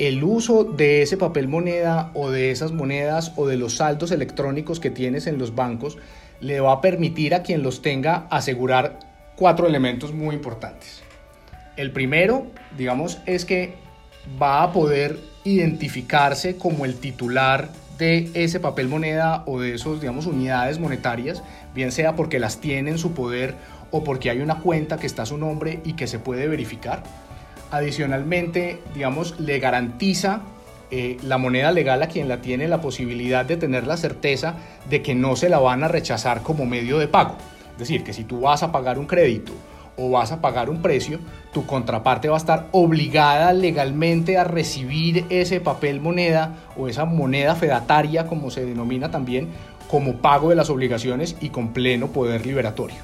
el 0.01 0.25
uso 0.25 0.65
de 0.65 1.03
ese 1.03 1.19
papel 1.19 1.47
moneda 1.47 2.11
o 2.15 2.31
de 2.31 2.51
esas 2.51 2.73
monedas 2.73 3.35
o 3.37 3.47
de 3.47 3.59
los 3.59 3.77
saldos 3.77 4.11
electrónicos 4.11 4.81
que 4.81 4.89
tienes 4.89 5.27
en 5.27 5.37
los 5.37 5.55
bancos 5.55 5.99
le 6.41 6.59
va 6.61 6.73
a 6.73 6.81
permitir 6.81 7.35
a 7.35 7.43
quien 7.43 7.63
los 7.63 7.83
tenga 7.83 8.27
asegurar 8.31 8.99
cuatro 9.37 9.67
elementos 9.67 10.15
muy 10.15 10.35
importantes. 10.35 11.03
El 11.77 11.93
primero, 11.93 12.47
digamos, 12.79 13.19
es 13.27 13.45
que 13.45 13.75
va 14.41 14.63
a 14.63 14.73
poder 14.73 15.19
identificarse 15.45 16.57
como 16.57 16.87
el 16.87 16.95
titular 16.95 17.69
de 17.99 18.31
ese 18.33 18.59
papel 18.59 18.89
moneda 18.89 19.43
o 19.47 19.61
de 19.61 19.75
esos, 19.75 20.01
digamos, 20.01 20.25
unidades 20.25 20.79
monetarias, 20.79 21.43
bien 21.75 21.93
sea 21.93 22.17
porque 22.17 22.39
las 22.39 22.59
tiene 22.59 22.91
en 22.91 22.99
su 22.99 23.13
poder 23.13 23.55
o 23.91 24.03
porque 24.03 24.31
hay 24.31 24.41
una 24.41 24.61
cuenta 24.61 24.97
que 24.97 25.07
está 25.07 25.23
a 25.23 25.27
su 25.27 25.37
nombre 25.37 25.81
y 25.85 25.93
que 25.93 26.07
se 26.07 26.19
puede 26.19 26.49
verificar. 26.49 27.03
Adicionalmente, 27.71 28.81
digamos, 28.95 29.39
le 29.39 29.59
garantiza 29.59 30.41
eh, 30.91 31.19
la 31.23 31.39
moneda 31.39 31.71
legal 31.71 32.03
a 32.03 32.09
quien 32.09 32.27
la 32.27 32.41
tiene 32.41 32.67
la 32.67 32.81
posibilidad 32.81 33.45
de 33.45 33.57
tener 33.57 33.87
la 33.87 33.97
certeza 33.97 34.55
de 34.89 35.03
que 35.03 35.15
no 35.15 35.37
se 35.37 35.49
la 35.49 35.61
van 35.61 35.85
a 35.85 35.89
rechazar 35.89 36.43
como 36.43 36.67
medio 36.67 36.99
de 36.99 37.07
pago. 37.07 37.37
Es 37.73 37.79
decir, 37.79 38.03
que 38.03 38.13
si 38.13 38.25
tú 38.25 38.41
vas 38.41 38.65
a 38.65 38.73
pagar 38.73 38.99
un 38.99 39.07
crédito 39.07 39.53
o 39.97 40.11
vas 40.11 40.33
a 40.33 40.41
pagar 40.41 40.69
un 40.69 40.83
precio, 40.83 41.21
tu 41.53 41.65
contraparte 41.65 42.29
va 42.29 42.35
a 42.35 42.39
estar 42.39 42.67
obligada 42.73 43.53
legalmente 43.53 44.37
a 44.37 44.45
recibir 44.45 45.27
ese 45.31 45.61
papel 45.61 46.01
moneda 46.01 46.57
o 46.77 46.89
esa 46.89 47.05
moneda 47.05 47.55
fedataria, 47.55 48.27
como 48.27 48.51
se 48.51 48.65
denomina 48.65 49.11
también, 49.11 49.49
como 49.89 50.17
pago 50.17 50.51
de 50.51 50.57
las 50.57 50.71
obligaciones 50.71 51.37
y 51.41 51.51
con 51.51 51.73
pleno 51.73 52.09
poder 52.09 52.47
liberatorio. 52.47 52.97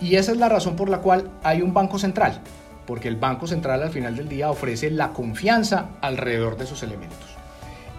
Y 0.00 0.16
esa 0.16 0.32
es 0.32 0.38
la 0.38 0.48
razón 0.48 0.76
por 0.76 0.88
la 0.88 0.98
cual 0.98 1.30
hay 1.42 1.62
un 1.62 1.72
banco 1.72 1.98
central, 1.98 2.40
porque 2.86 3.08
el 3.08 3.16
banco 3.16 3.46
central 3.46 3.82
al 3.82 3.90
final 3.90 4.16
del 4.16 4.28
día 4.28 4.50
ofrece 4.50 4.90
la 4.90 5.12
confianza 5.12 5.90
alrededor 6.00 6.56
de 6.56 6.64
esos 6.64 6.82
elementos. 6.82 7.18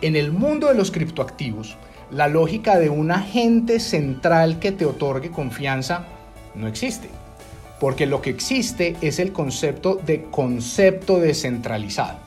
En 0.01 0.15
el 0.15 0.31
mundo 0.31 0.67
de 0.67 0.75
los 0.75 0.91
criptoactivos, 0.91 1.77
la 2.11 2.27
lógica 2.27 2.77
de 2.77 2.89
un 2.89 3.11
agente 3.11 3.79
central 3.79 4.59
que 4.59 4.71
te 4.71 4.85
otorgue 4.85 5.31
confianza 5.31 6.05
no 6.53 6.67
existe, 6.67 7.09
porque 7.79 8.05
lo 8.05 8.21
que 8.21 8.29
existe 8.29 8.95
es 9.01 9.19
el 9.19 9.31
concepto 9.31 9.95
de 9.95 10.23
concepto 10.23 11.19
descentralizado. 11.19 12.19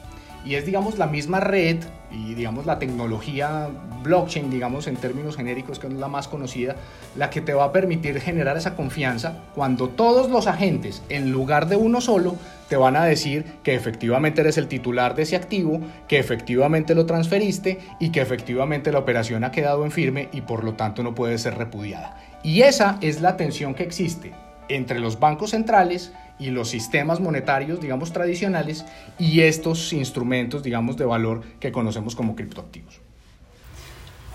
Y 0.44 0.54
es, 0.54 0.66
digamos, 0.66 0.98
la 0.98 1.06
misma 1.06 1.40
red 1.40 1.78
y 2.10 2.34
digamos 2.34 2.66
la 2.66 2.78
tecnología 2.78 3.68
blockchain, 4.02 4.50
digamos 4.50 4.86
en 4.86 4.96
términos 4.96 5.36
genéricos, 5.36 5.78
que 5.78 5.86
es 5.86 5.92
la 5.92 6.08
más 6.08 6.28
conocida, 6.28 6.76
la 7.16 7.30
que 7.30 7.40
te 7.40 7.54
va 7.54 7.64
a 7.64 7.72
permitir 7.72 8.20
generar 8.20 8.56
esa 8.56 8.74
confianza 8.74 9.38
cuando 9.54 9.88
todos 9.88 10.30
los 10.30 10.46
agentes, 10.46 11.02
en 11.08 11.30
lugar 11.30 11.68
de 11.68 11.76
uno 11.76 12.00
solo, 12.00 12.36
te 12.68 12.76
van 12.76 12.96
a 12.96 13.04
decir 13.04 13.44
que 13.62 13.74
efectivamente 13.74 14.40
eres 14.40 14.58
el 14.58 14.68
titular 14.68 15.14
de 15.14 15.22
ese 15.22 15.36
activo, 15.36 15.80
que 16.06 16.18
efectivamente 16.18 16.94
lo 16.94 17.06
transferiste 17.06 17.78
y 17.98 18.10
que 18.10 18.20
efectivamente 18.20 18.92
la 18.92 18.98
operación 18.98 19.44
ha 19.44 19.50
quedado 19.50 19.84
en 19.84 19.90
firme 19.90 20.28
y 20.32 20.42
por 20.42 20.64
lo 20.64 20.74
tanto 20.74 21.02
no 21.02 21.14
puede 21.14 21.38
ser 21.38 21.56
repudiada. 21.56 22.16
Y 22.42 22.62
esa 22.62 22.98
es 23.00 23.20
la 23.20 23.36
tensión 23.36 23.74
que 23.74 23.82
existe 23.82 24.32
entre 24.68 25.00
los 25.00 25.18
bancos 25.18 25.50
centrales 25.50 26.12
y 26.38 26.50
los 26.50 26.68
sistemas 26.68 27.20
monetarios, 27.20 27.80
digamos, 27.80 28.12
tradicionales 28.12 28.84
y 29.18 29.40
estos 29.40 29.92
instrumentos, 29.92 30.62
digamos, 30.62 30.96
de 30.96 31.04
valor 31.04 31.42
que 31.60 31.72
conocemos 31.72 32.14
como 32.14 32.36
criptoactivos. 32.36 33.00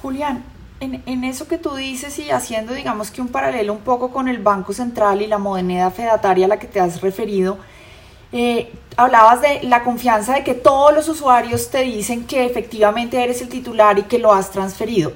Julián, 0.02 0.44
en, 0.80 1.24
eso 1.24 1.48
que 1.48 1.58
tú 1.58 1.76
dices 1.76 2.20
y 2.20 2.30
haciendo, 2.30 2.74
digamos, 2.74 3.10
que 3.10 3.22
un 3.22 3.30
paralelo 3.30 3.72
un 3.72 3.80
poco 3.80 4.12
con 4.12 4.28
el 4.28 4.40
Banco 4.40 4.74
Central 4.74 5.22
y 5.22 5.28
la 5.28 5.38
moneda 5.38 5.92
fedataria 5.92 6.46
a 6.46 6.50
la 6.50 6.60
que 6.60 6.68
te 6.68 6.82
has 6.82 7.02
referido, 7.02 7.58
eh, 8.34 8.70
hablabas 8.98 9.42
de 9.42 9.64
la 9.64 9.84
confianza 9.84 10.34
de 10.34 10.44
que 10.44 10.56
todos 10.56 10.94
los 10.94 11.08
usuarios 11.08 11.70
te 11.70 11.84
dicen 11.84 12.26
que 12.26 12.46
efectivamente 12.46 13.24
eres 13.24 13.42
el 13.42 13.48
titular 13.48 13.98
y 13.98 14.04
que 14.04 14.20
lo 14.20 14.34
has 14.34 14.52
transferido. 14.52 15.14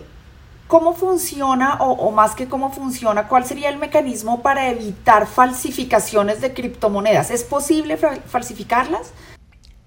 ¿Cómo 0.68 0.94
funciona, 0.94 1.76
o, 1.80 2.12
más 2.12 2.36
que 2.36 2.48
cómo 2.48 2.74
funciona, 2.74 3.30
cuál 3.30 3.46
sería 3.46 3.70
el 3.70 3.78
mecanismo 3.78 4.42
para 4.42 4.70
evitar 4.70 5.26
falsificaciones 5.26 6.42
de 6.42 6.54
criptomonedas? 6.54 7.32
¿Es 7.32 7.46
posible 7.46 7.96
falsificarlas? 7.96 9.14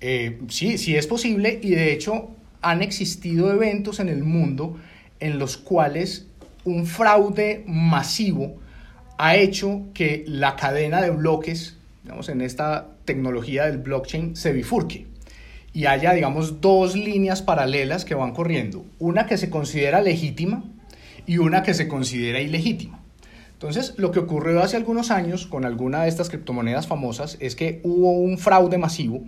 Eh, 0.00 0.40
sí, 0.48 0.78
sí 0.78 0.96
es 0.96 1.06
posible 1.06 1.60
y 1.62 1.72
de 1.72 1.92
hecho 1.92 2.30
han 2.62 2.80
existido 2.80 3.52
eventos 3.52 4.00
en 4.00 4.08
el 4.08 4.24
mundo 4.24 4.78
en 5.20 5.38
los 5.38 5.58
cuales 5.58 6.26
un 6.64 6.86
fraude 6.86 7.62
masivo 7.66 8.56
ha 9.18 9.36
hecho 9.36 9.82
que 9.92 10.24
la 10.26 10.56
cadena 10.56 11.02
de 11.02 11.10
bloques, 11.10 11.76
digamos, 12.04 12.30
en 12.30 12.40
esta 12.40 12.88
tecnología 13.04 13.66
del 13.66 13.78
blockchain 13.78 14.34
se 14.34 14.52
bifurque 14.52 15.09
y 15.72 15.86
haya, 15.86 16.12
digamos, 16.12 16.60
dos 16.60 16.96
líneas 16.96 17.42
paralelas 17.42 18.04
que 18.04 18.14
van 18.14 18.32
corriendo. 18.32 18.84
Una 18.98 19.26
que 19.26 19.38
se 19.38 19.50
considera 19.50 20.00
legítima 20.00 20.64
y 21.26 21.38
una 21.38 21.62
que 21.62 21.74
se 21.74 21.88
considera 21.88 22.40
ilegítima. 22.40 23.00
Entonces, 23.52 23.94
lo 23.98 24.10
que 24.10 24.20
ocurrió 24.20 24.62
hace 24.62 24.76
algunos 24.76 25.10
años 25.10 25.46
con 25.46 25.64
alguna 25.64 26.02
de 26.02 26.08
estas 26.08 26.30
criptomonedas 26.30 26.86
famosas 26.86 27.36
es 27.40 27.54
que 27.54 27.80
hubo 27.84 28.12
un 28.12 28.38
fraude 28.38 28.78
masivo 28.78 29.22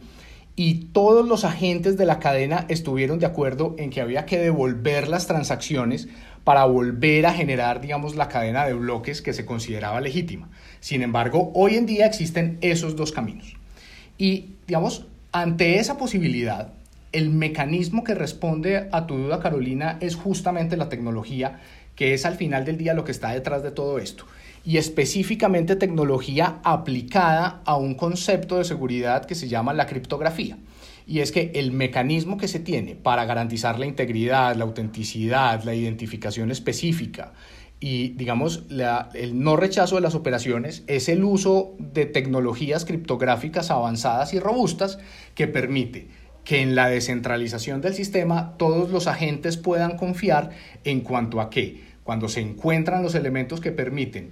y 0.57 0.87
todos 0.93 1.29
los 1.29 1.45
agentes 1.45 1.97
de 1.97 2.07
la 2.07 2.19
cadena 2.19 2.67
estuvieron 2.69 3.19
de 3.19 3.27
acuerdo 3.27 3.75
en 3.79 3.91
que 3.91 4.01
había 4.01 4.27
que 4.27 4.39
devolver 4.39 5.09
las 5.09 5.27
transacciones 5.27 6.09
para 6.45 6.65
volver 6.65 7.27
a 7.27 7.33
generar, 7.33 7.81
digamos, 7.81 8.17
la 8.17 8.29
cadena 8.29 8.67
de 8.67 8.75
bloques 8.75 9.23
que 9.23 9.33
se 9.33 9.47
consideraba 9.47 10.01
legítima. 10.01 10.51
Sin 10.81 11.03
embargo, 11.03 11.53
hoy 11.55 11.77
en 11.77 11.87
día 11.87 12.07
existen 12.07 12.59
esos 12.63 12.97
dos 12.97 13.13
caminos. 13.13 13.57
Y, 14.19 14.57
digamos, 14.67 15.07
ante 15.33 15.79
esa 15.79 15.97
posibilidad, 15.97 16.75
el 17.13 17.31
mecanismo 17.31 18.05
que 18.05 18.15
responde 18.15 18.89
a 18.93 19.07
tu 19.07 19.17
duda, 19.17 19.41
Carolina, 19.41 19.97
es 20.01 20.15
justamente 20.15 20.77
la 20.77 20.91
tecnología, 20.91 21.61
que 21.97 22.13
es 22.13 22.27
al 22.27 22.37
final 22.37 22.67
del 22.67 22.77
día 22.77 22.95
lo 22.95 23.05
que 23.05 23.13
está 23.13 23.33
detrás 23.33 23.63
de 23.63 23.71
todo 23.71 23.99
esto. 23.99 24.27
Y 24.65 24.77
específicamente 24.77 25.75
tecnología 25.75 26.61
aplicada 26.63 27.63
a 27.65 27.77
un 27.77 27.95
concepto 27.95 28.59
de 28.59 28.65
seguridad 28.65 29.25
que 29.25 29.35
se 29.35 29.49
llama 29.49 29.73
la 29.73 29.87
criptografía. 29.87 30.59
Y 31.07 31.21
es 31.21 31.33
que 31.33 31.51
el 31.55 31.73
mecanismo 31.73 32.37
que 32.37 32.47
se 32.47 32.61
tiene 32.61 32.95
para 32.95 33.25
garantizar 33.25 33.79
la 33.79 33.87
integridad, 33.87 34.55
la 34.55 34.65
autenticidad, 34.65 35.65
la 35.65 35.75
identificación 35.75 36.51
específica, 36.51 37.33
y 37.83 38.11
digamos 38.11 38.63
el 39.13 39.43
no 39.43 39.57
rechazo 39.57 39.97
de 39.97 40.03
las 40.03 40.15
operaciones 40.15 40.85
es 40.87 41.09
el 41.09 41.25
uso 41.25 41.75
de 41.81 42.07
tecnologías 42.07 42.85
criptográficas 42.85 43.73
avanzadas 43.73 44.35
y 44.35 44.39
robustas 44.39 45.01
que 45.35 45.49
permite 45.49 46.07
que 46.45 46.63
en 46.63 46.77
la 46.77 46.87
descentralización 46.87 47.81
del 47.81 47.95
sistema 47.95 48.55
todos 48.57 48.91
los 48.91 49.09
agentes 49.09 49.57
puedan 49.57 49.97
confiar 49.97 50.51
en 50.85 51.01
cuanto 51.01 51.41
a 51.41 51.51
que 51.51 51.83
cuando 52.05 52.29
se 52.29 52.41
encuentran 52.41 53.03
los 53.03 53.17
elementos 53.17 53.61
que 53.61 53.73
permiten 53.73 54.31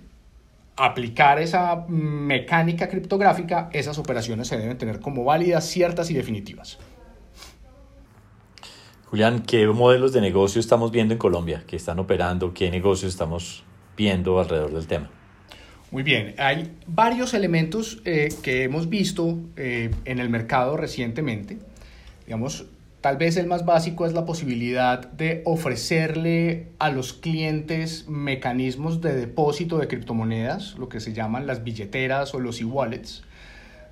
aplicar 0.77 1.41
esa 1.41 1.87
mecánica 1.89 2.89
criptográfica, 2.89 3.69
esas 3.73 3.99
operaciones 3.99 4.47
se 4.47 4.59
deben 4.59 4.79
tener 4.79 5.01
como 5.01 5.25
válidas, 5.25 5.67
ciertas 5.67 6.09
y 6.13 6.15
definitivas. 6.15 6.79
Julián, 9.11 9.43
¿qué 9.43 9.67
modelos 9.67 10.13
de 10.13 10.21
negocio 10.21 10.61
estamos 10.61 10.93
viendo 10.93 11.13
en 11.15 11.19
Colombia 11.19 11.65
que 11.67 11.75
están 11.75 11.99
operando? 11.99 12.55
¿Qué 12.55 12.71
negocios 12.71 13.13
estamos 13.13 13.65
viendo 13.97 14.39
alrededor 14.39 14.73
del 14.73 14.87
tema? 14.87 15.11
Muy 15.91 16.05
bien, 16.05 16.37
hay 16.39 16.77
varios 16.87 17.35
elementos 17.35 18.01
eh, 18.05 18.29
que 18.41 18.63
hemos 18.63 18.89
visto 18.89 19.41
eh, 19.57 19.91
en 20.05 20.21
el 20.21 20.31
mercado 20.31 20.77
recientemente. 20.77 21.59
Digamos, 22.25 22.67
Tal 23.01 23.17
vez 23.17 23.39
el 23.39 23.47
más 23.47 23.65
básico 23.65 24.05
es 24.05 24.13
la 24.13 24.27
posibilidad 24.27 25.11
de 25.13 25.41
ofrecerle 25.47 26.69
a 26.79 26.91
los 26.91 27.15
clientes 27.15 28.07
mecanismos 28.09 29.01
de 29.01 29.15
depósito 29.15 29.79
de 29.79 29.89
criptomonedas, 29.89 30.77
lo 30.77 30.91
que 30.91 31.01
se 31.01 31.15
llaman 31.15 31.47
las 31.47 31.65
billeteras 31.65 32.35
o 32.35 32.41
los 32.41 32.61
e-wallets, 32.61 33.23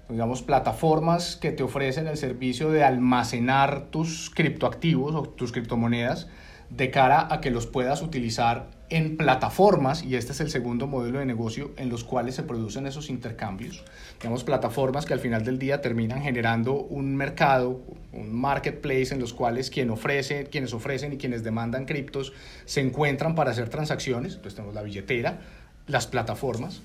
digamos 0.09 0.43
plataformas 0.43 1.37
que 1.37 1.53
te 1.53 1.62
ofrecen 1.62 2.07
el 2.07 2.17
servicio 2.17 2.71
de 2.71 2.85
almacenar 2.85 3.87
tus 3.91 4.31
criptoactivos 4.31 5.15
o 5.15 5.23
tus 5.23 5.53
criptomonedas 5.53 6.29
de 6.71 6.91
cara 6.91 7.29
a 7.31 7.41
que 7.41 7.50
los 7.50 7.67
puedas 7.67 8.03
utilizar 8.03 8.69
en 8.91 9.19
plataformas, 9.19 10.03
y 10.03 10.17
este 10.17 10.33
es 10.33 10.41
el 10.41 10.50
segundo 10.50 10.87
modelo 10.87 11.19
de 11.19 11.27
negocio 11.27 11.73
en 11.77 11.91
los 11.91 12.05
cuales 12.05 12.35
se 12.35 12.43
producen 12.43 12.87
esos 12.87 13.11
intercambios, 13.11 13.85
digamos 14.19 14.45
plataformas 14.45 15.05
que 15.05 15.12
al 15.12 15.21
final 15.21 15.45
del 15.45 15.59
día 15.59 15.83
terminan 15.83 16.23
generando 16.23 16.75
un 16.75 17.15
mercado, 17.15 17.83
un 18.12 18.35
marketplace 18.35 19.12
en 19.12 19.21
los 19.21 19.35
cuales 19.35 19.69
quien 19.69 19.91
ofrece, 19.91 20.45
quienes 20.45 20.73
ofrecen 20.73 21.12
y 21.12 21.19
quienes 21.19 21.43
demandan 21.43 21.85
criptos 21.85 22.33
se 22.65 22.81
encuentran 22.81 23.35
para 23.35 23.50
hacer 23.50 23.69
transacciones, 23.69 24.35
entonces 24.35 24.55
tenemos 24.55 24.75
la 24.75 24.83
billetera, 24.83 25.41
las 25.87 26.07
plataformas. 26.07 26.81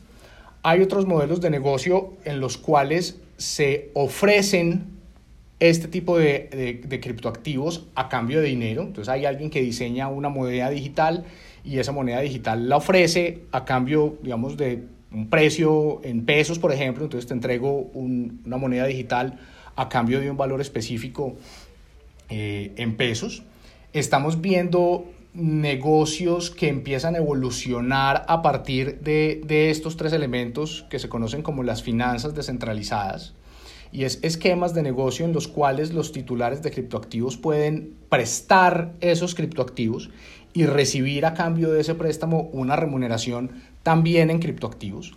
Hay 0.63 0.81
otros 0.81 1.05
modelos 1.05 1.41
de 1.41 1.49
negocio 1.49 2.13
en 2.23 2.39
los 2.39 2.57
cuales 2.57 3.19
se 3.37 3.91
ofrecen 3.93 4.93
este 5.59 5.87
tipo 5.87 6.17
de, 6.17 6.79
de, 6.85 6.99
criptoactivos 6.99 7.85
a 7.95 8.09
cambio 8.09 8.41
de 8.41 8.47
dinero. 8.47 8.81
Entonces 8.81 9.09
hay 9.09 9.25
alguien 9.25 9.49
que 9.49 9.61
diseña 9.61 10.07
una 10.07 10.29
moneda 10.29 10.69
digital 10.69 11.25
y 11.63 11.79
esa 11.79 11.91
moneda 11.91 12.19
digital 12.21 12.67
la 12.67 12.77
ofrece 12.77 13.43
a 13.51 13.65
cambio, 13.65 14.17
digamos, 14.21 14.57
de 14.57 14.83
un 15.11 15.29
precio 15.29 16.01
en 16.03 16.25
pesos, 16.25 16.59
por 16.59 16.71
ejemplo. 16.71 17.03
Entonces 17.03 17.27
te 17.27 17.33
entrego 17.33 17.91
una 17.93 18.57
moneda 18.57 18.85
digital 18.85 19.39
a 19.75 19.89
cambio 19.89 20.19
de 20.19 20.29
un 20.29 20.37
valor 20.37 20.61
específico 20.61 21.35
eh, 22.29 22.71
en 22.77 22.95
pesos. 22.95 23.43
Estamos 23.93 24.41
viendo 24.41 25.05
negocios 25.33 26.51
que 26.51 26.67
empiezan 26.67 27.15
a 27.15 27.19
evolucionar 27.19 28.25
a 28.27 28.41
partir 28.41 28.99
de, 28.99 29.41
de 29.45 29.71
estos 29.71 29.97
tres 29.97 30.13
elementos 30.13 30.85
que 30.89 30.99
se 30.99 31.09
conocen 31.09 31.41
como 31.41 31.63
las 31.63 31.81
finanzas 31.81 32.35
descentralizadas 32.35 33.33
y 33.93 34.05
es 34.05 34.19
esquemas 34.23 34.73
de 34.73 34.81
negocio 34.81 35.23
en 35.23 35.33
los 35.33 35.47
cuales 35.47 35.93
los 35.93 36.11
titulares 36.11 36.63
de 36.63 36.71
criptoactivos 36.71 37.37
pueden 37.37 37.93
prestar 38.09 38.93
esos 38.99 39.35
criptoactivos 39.35 40.09
y 40.51 40.65
recibir 40.65 41.25
a 41.27 41.35
cambio 41.35 41.71
de 41.71 41.81
ese 41.81 41.93
préstamo 41.93 42.49
una 42.53 42.75
remuneración 42.75 43.51
también 43.83 44.31
en 44.31 44.39
criptoactivos. 44.39 45.13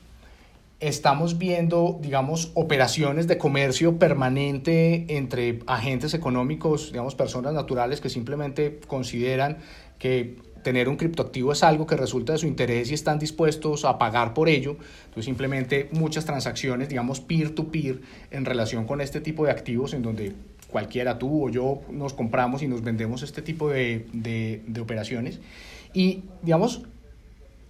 Estamos 0.79 1.39
viendo, 1.39 1.99
digamos, 2.03 2.51
operaciones 2.53 3.27
de 3.27 3.39
comercio 3.39 3.99
permanente 3.99 5.07
entre 5.17 5.61
agentes 5.67 6.13
económicos, 6.13 6.93
digamos, 6.93 7.15
personas 7.15 7.55
naturales 7.55 8.03
que 8.03 8.11
simplemente 8.11 8.81
consideran 8.87 9.57
que 9.99 10.37
tener 10.63 10.89
un 10.89 10.97
criptoactivo 10.97 11.53
es 11.53 11.63
algo 11.63 11.87
que 11.87 11.97
resulta 11.97 12.33
de 12.33 12.39
su 12.39 12.47
interés 12.47 12.91
y 12.91 12.95
están 12.95 13.21
dispuestos 13.21 13.85
a 13.85 13.99
pagar 13.99 14.35
por 14.35 14.49
ello. 14.49 14.77
Entonces 15.05 15.27
simplemente 15.27 15.89
muchas 15.93 16.25
transacciones, 16.25 16.89
digamos, 16.89 17.21
peer-to-peer 17.21 18.01
en 18.33 18.45
relación 18.45 18.85
con 18.85 19.01
este 19.01 19.21
tipo 19.21 19.45
de 19.45 19.53
activos 19.53 19.95
en 19.95 20.03
donde 20.03 20.33
cualquiera, 20.69 21.19
tú 21.19 21.47
o 21.47 21.51
yo, 21.51 21.83
nos 21.93 22.15
compramos 22.15 22.63
y 22.63 22.69
nos 22.69 22.83
vendemos 22.83 23.23
este 23.23 23.43
tipo 23.43 23.71
de, 23.71 24.07
de 24.13 24.81
operaciones. 24.81 25.39
Y 25.95 26.25
digamos, 26.43 26.83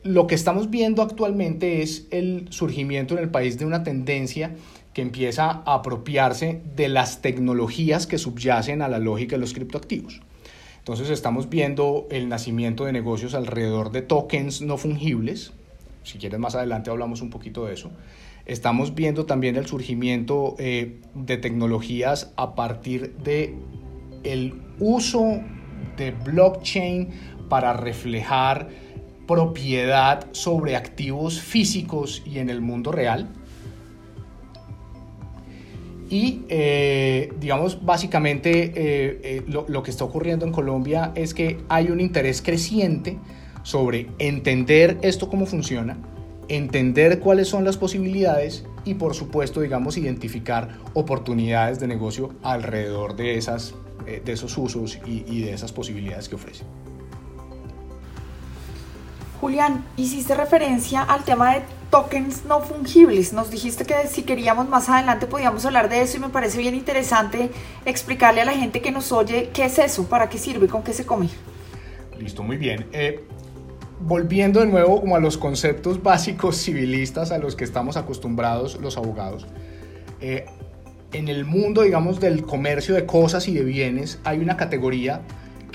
lo 0.02 0.26
que 0.26 0.34
estamos 0.34 0.70
viendo 0.70 1.02
actualmente 1.02 1.82
es 1.82 2.06
el 2.10 2.46
surgimiento 2.50 3.14
en 3.14 3.24
el 3.24 3.28
país 3.28 3.58
de 3.58 3.66
una 3.66 3.82
tendencia 3.82 4.54
que 4.94 5.02
empieza 5.02 5.50
a 5.50 5.74
apropiarse 5.74 6.62
de 6.74 6.88
las 6.88 7.20
tecnologías 7.20 8.06
que 8.06 8.16
subyacen 8.16 8.80
a 8.80 8.88
la 8.88 8.98
lógica 8.98 9.36
de 9.36 9.40
los 9.40 9.52
criptoactivos. 9.52 10.22
Entonces 10.86 11.10
estamos 11.10 11.50
viendo 11.50 12.06
el 12.12 12.28
nacimiento 12.28 12.84
de 12.84 12.92
negocios 12.92 13.34
alrededor 13.34 13.90
de 13.90 14.02
tokens 14.02 14.62
no 14.62 14.76
fungibles. 14.76 15.52
Si 16.04 16.16
quieres 16.16 16.38
más 16.38 16.54
adelante 16.54 16.90
hablamos 16.90 17.22
un 17.22 17.30
poquito 17.30 17.66
de 17.66 17.74
eso. 17.74 17.90
Estamos 18.44 18.94
viendo 18.94 19.26
también 19.26 19.56
el 19.56 19.66
surgimiento 19.66 20.54
eh, 20.60 21.00
de 21.12 21.38
tecnologías 21.38 22.32
a 22.36 22.54
partir 22.54 23.16
de 23.16 23.56
el 24.22 24.62
uso 24.78 25.40
de 25.96 26.12
blockchain 26.12 27.08
para 27.48 27.72
reflejar 27.72 28.68
propiedad 29.26 30.28
sobre 30.30 30.76
activos 30.76 31.40
físicos 31.40 32.22
y 32.24 32.38
en 32.38 32.48
el 32.48 32.60
mundo 32.60 32.92
real. 32.92 33.26
Y, 36.08 36.42
eh, 36.48 37.32
digamos, 37.40 37.84
básicamente 37.84 38.64
eh, 38.66 39.20
eh, 39.22 39.44
lo, 39.48 39.66
lo, 39.68 39.82
que 39.82 39.90
está 39.90 40.04
ocurriendo 40.04 40.46
en 40.46 40.52
Colombia 40.52 41.12
es 41.16 41.34
que 41.34 41.58
hay 41.68 41.90
un 41.90 42.00
interés 42.00 42.42
creciente 42.42 43.18
sobre 43.64 44.08
entender 44.18 44.98
esto 45.02 45.28
cómo 45.28 45.46
funciona, 45.46 45.98
entender 46.48 47.18
cuáles 47.18 47.48
son 47.48 47.64
las 47.64 47.76
posibilidades 47.76 48.64
y, 48.84 48.94
por 48.94 49.14
supuesto, 49.14 49.60
digamos, 49.60 49.96
identificar 49.96 50.78
oportunidades 50.94 51.80
de 51.80 51.88
negocio 51.88 52.34
alrededor 52.44 53.16
de, 53.16 53.36
esas, 53.36 53.74
de 54.06 54.32
esos 54.32 54.56
usos 54.56 55.00
y, 55.04 55.24
y 55.26 55.40
de 55.42 55.54
esas 55.54 55.72
posibilidades 55.72 56.28
que 56.28 56.36
ofrece. 56.36 56.62
Julián, 59.40 59.84
hiciste 59.96 60.36
referencia 60.36 61.02
al 61.02 61.24
tema 61.24 61.54
de 61.54 61.62
tokens 61.90 62.44
no 62.44 62.60
fungibles. 62.60 63.32
Nos 63.32 63.50
dijiste 63.50 63.84
que 63.84 63.94
si 64.08 64.22
queríamos 64.22 64.68
más 64.68 64.88
adelante 64.88 65.26
podíamos 65.26 65.64
hablar 65.64 65.88
de 65.88 66.02
eso 66.02 66.16
y 66.16 66.20
me 66.20 66.28
parece 66.28 66.58
bien 66.58 66.74
interesante 66.74 67.50
explicarle 67.84 68.40
a 68.40 68.44
la 68.44 68.52
gente 68.52 68.80
que 68.80 68.92
nos 68.92 69.12
oye 69.12 69.50
qué 69.52 69.64
es 69.64 69.78
eso, 69.78 70.08
para 70.08 70.28
qué 70.28 70.38
sirve, 70.38 70.68
con 70.68 70.82
qué 70.82 70.92
se 70.92 71.06
come. 71.06 71.28
Listo, 72.18 72.42
muy 72.42 72.56
bien. 72.56 72.86
Eh, 72.92 73.24
volviendo 74.00 74.60
de 74.60 74.66
nuevo 74.66 75.00
como 75.00 75.16
a 75.16 75.20
los 75.20 75.38
conceptos 75.38 76.02
básicos 76.02 76.56
civilistas 76.56 77.30
a 77.32 77.38
los 77.38 77.56
que 77.56 77.64
estamos 77.64 77.96
acostumbrados 77.96 78.80
los 78.80 78.96
abogados. 78.96 79.46
Eh, 80.20 80.46
en 81.12 81.28
el 81.28 81.44
mundo, 81.44 81.82
digamos, 81.82 82.20
del 82.20 82.42
comercio 82.42 82.94
de 82.94 83.06
cosas 83.06 83.48
y 83.48 83.54
de 83.54 83.64
bienes 83.64 84.18
hay 84.24 84.38
una 84.38 84.56
categoría 84.56 85.22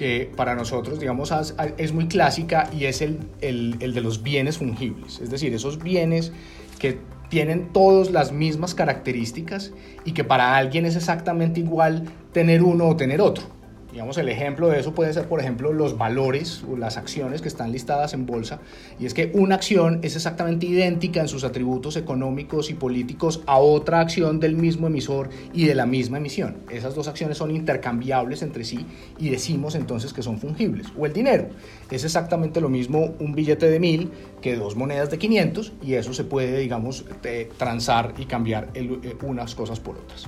que 0.02 0.32
para 0.36 0.56
nosotros, 0.56 1.00
digamos, 1.00 1.32
es 1.78 1.94
muy 1.94 2.08
clásica 2.08 2.68
y 2.76 2.86
es 2.86 3.04
el, 3.04 3.20
el, 3.40 3.76
el, 3.82 3.94
de 3.94 4.02
los 4.02 4.24
bienes 4.24 4.58
fungibles. 4.58 5.22
Es 5.22 5.30
decir, 5.30 5.54
esos 5.54 5.78
bienes 5.78 6.32
que 6.80 6.98
tienen 7.30 7.72
todas 7.72 8.10
las 8.10 8.32
mismas 8.32 8.74
características 8.74 9.72
y 10.04 10.14
que 10.14 10.24
para 10.24 10.56
alguien 10.56 10.88
es 10.88 10.96
exactamente 10.96 11.60
igual 11.60 12.06
tener 12.32 12.64
uno 12.64 12.88
o 12.88 12.96
tener 12.96 13.22
otro. 13.22 13.44
Digamos, 13.92 14.18
el 14.18 14.30
ejemplo 14.30 14.70
de 14.70 14.80
eso 14.80 14.94
puede 14.94 15.12
ser, 15.12 15.28
por 15.28 15.42
ejemplo, 15.42 15.74
los 15.74 15.98
valores 15.98 16.64
o 16.72 16.78
las 16.78 16.96
acciones 16.96 17.42
que 17.42 17.50
están 17.50 17.72
listadas 17.74 18.14
en 18.14 18.26
bolsa. 18.26 18.60
Y 19.00 19.06
es 19.06 19.14
que 19.14 19.32
una 19.34 19.56
acción 19.56 20.00
es 20.02 20.16
exactamente 20.16 20.66
idéntica 20.66 21.20
en 21.20 21.28
sus 21.28 21.44
atributos 21.44 21.98
económicos 21.98 22.70
y 22.70 22.74
políticos 22.74 23.42
a 23.48 23.58
otra 23.58 24.00
acción 24.00 24.40
del 24.40 24.56
mismo 24.56 24.88
emisor 24.88 25.30
y 25.54 25.66
de 25.66 25.76
la 25.76 25.86
misma 25.86 26.20
emisión. 26.20 26.58
Esas 26.70 26.96
dos 26.96 27.10
acciones 27.10 27.38
son 27.38 27.52
intercambiables 27.52 28.42
entre 28.44 28.64
sí 28.64 28.86
y 29.20 29.30
decimos 29.30 29.76
entonces 29.76 30.14
que 30.14 30.24
son 30.24 30.40
fungibles. 30.40 30.88
O 30.98 31.06
el 31.06 31.12
dinero. 31.12 31.50
Es 31.90 32.06
exactamente 32.06 32.62
lo 32.62 32.70
mismo 32.70 33.14
un 33.20 33.36
billete 33.36 33.70
de 33.70 33.80
mil 33.80 34.12
que 34.42 34.56
dos 34.56 34.78
monedas 34.78 35.12
de 35.12 35.18
500 35.18 35.74
y 35.84 35.96
eso 35.96 36.14
se 36.14 36.24
puede, 36.24 36.60
digamos, 36.60 37.06
eh, 37.24 37.50
transar 37.58 38.14
y 38.18 38.26
cambiar 38.26 38.70
eh, 38.74 39.18
unas 39.22 39.54
cosas 39.54 39.80
por 39.80 39.98
otras. 39.98 40.28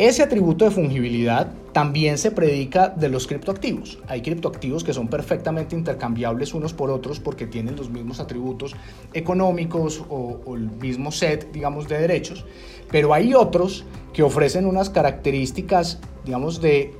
Ese 0.00 0.22
atributo 0.22 0.64
de 0.64 0.70
fungibilidad 0.70 1.52
también 1.74 2.16
se 2.16 2.30
predica 2.30 2.88
de 2.88 3.10
los 3.10 3.26
criptoactivos. 3.26 3.98
Hay 4.08 4.22
criptoactivos 4.22 4.82
que 4.82 4.94
son 4.94 5.08
perfectamente 5.08 5.76
intercambiables 5.76 6.54
unos 6.54 6.72
por 6.72 6.90
otros 6.90 7.20
porque 7.20 7.46
tienen 7.46 7.76
los 7.76 7.90
mismos 7.90 8.18
atributos 8.18 8.74
económicos 9.12 10.02
o, 10.08 10.40
el 10.56 10.70
mismo 10.70 11.12
set, 11.12 11.52
digamos, 11.52 11.86
de 11.86 11.98
derechos. 11.98 12.46
Pero 12.90 13.12
hay 13.12 13.34
otros 13.34 13.84
que 14.14 14.22
ofrecen 14.22 14.64
unas 14.64 14.88
características, 14.88 16.00
digamos, 16.24 16.62
de, 16.62 16.94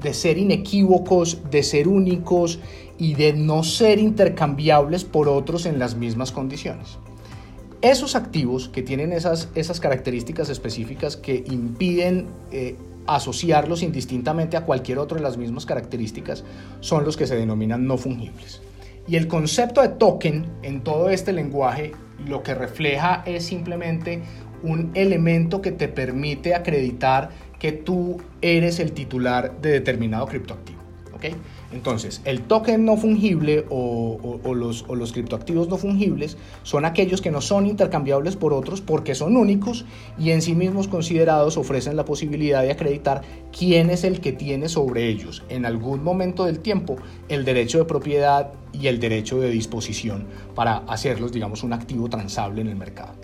de 0.00 0.14
ser 0.14 0.38
inequívocos, 0.38 1.50
de 1.50 1.64
ser 1.64 1.88
únicos 1.88 2.60
y 2.98 3.14
de 3.14 3.32
no 3.32 3.64
ser 3.64 3.98
intercambiables 3.98 5.02
por 5.02 5.28
otros 5.28 5.66
en 5.66 5.80
las 5.80 5.96
mismas 5.96 6.30
condiciones. 6.30 7.00
Esos 7.82 8.14
activos 8.14 8.68
que 8.68 8.82
tienen 8.82 9.12
esas, 9.12 9.48
esas 9.54 9.80
características 9.80 10.50
específicas 10.50 11.16
que 11.16 11.44
impiden 11.46 12.26
eh, 12.52 12.76
asociarlos 13.06 13.82
indistintamente 13.82 14.56
a 14.56 14.66
cualquier 14.66 14.98
otro 14.98 15.16
de 15.16 15.22
las 15.22 15.38
mismas 15.38 15.64
características 15.64 16.44
son 16.80 17.04
los 17.04 17.16
que 17.16 17.26
se 17.26 17.36
denominan 17.36 17.86
no 17.86 17.96
fungibles. 17.96 18.60
Y 19.08 19.16
el 19.16 19.28
concepto 19.28 19.80
de 19.80 19.88
token 19.88 20.46
en 20.62 20.82
todo 20.82 21.08
este 21.08 21.32
lenguaje 21.32 21.92
lo 22.26 22.42
que 22.42 22.54
refleja 22.54 23.22
es 23.26 23.46
simplemente 23.46 24.22
un 24.62 24.90
elemento 24.94 25.62
que 25.62 25.72
te 25.72 25.88
permite 25.88 26.54
acreditar 26.54 27.30
que 27.58 27.72
tú 27.72 28.18
eres 28.42 28.78
el 28.78 28.92
titular 28.92 29.60
de 29.60 29.70
determinado 29.70 30.26
criptoactivo. 30.26 30.80
¿okay? 31.14 31.34
Entonces, 31.72 32.20
el 32.24 32.42
token 32.42 32.84
no 32.84 32.96
fungible 32.96 33.64
o, 33.70 34.40
los, 34.54 34.86
los, 34.88 35.12
criptoactivos 35.12 35.68
no 35.68 35.78
fungibles 35.78 36.36
son 36.64 36.84
aquellos 36.84 37.20
que 37.20 37.30
no 37.30 37.40
son 37.40 37.66
intercambiables 37.66 38.34
por 38.34 38.52
otros 38.52 38.80
porque 38.80 39.14
son 39.14 39.36
únicos 39.36 39.84
y 40.18 40.30
en 40.30 40.42
sí 40.42 40.54
mismos 40.54 40.88
considerados 40.88 41.56
ofrecen 41.56 41.96
la 41.96 42.04
posibilidad 42.04 42.62
de 42.62 42.72
acreditar 42.72 43.22
quién 43.56 43.90
es 43.90 44.02
el 44.02 44.20
que 44.20 44.32
tiene 44.32 44.68
sobre 44.68 45.08
ellos 45.08 45.44
en 45.48 45.64
algún 45.64 46.02
momento 46.02 46.44
del 46.44 46.58
tiempo 46.58 46.96
el 47.28 47.44
derecho 47.44 47.78
de 47.78 47.84
propiedad 47.84 48.52
y 48.72 48.88
el 48.88 48.98
derecho 48.98 49.40
de 49.40 49.50
disposición 49.50 50.26
para 50.56 50.78
hacerlos, 50.88 51.32
digamos, 51.32 51.62
un 51.62 51.72
activo 51.72 52.08
transable 52.08 52.62
en 52.62 52.68
el 52.68 52.76
mercado. 52.76 53.14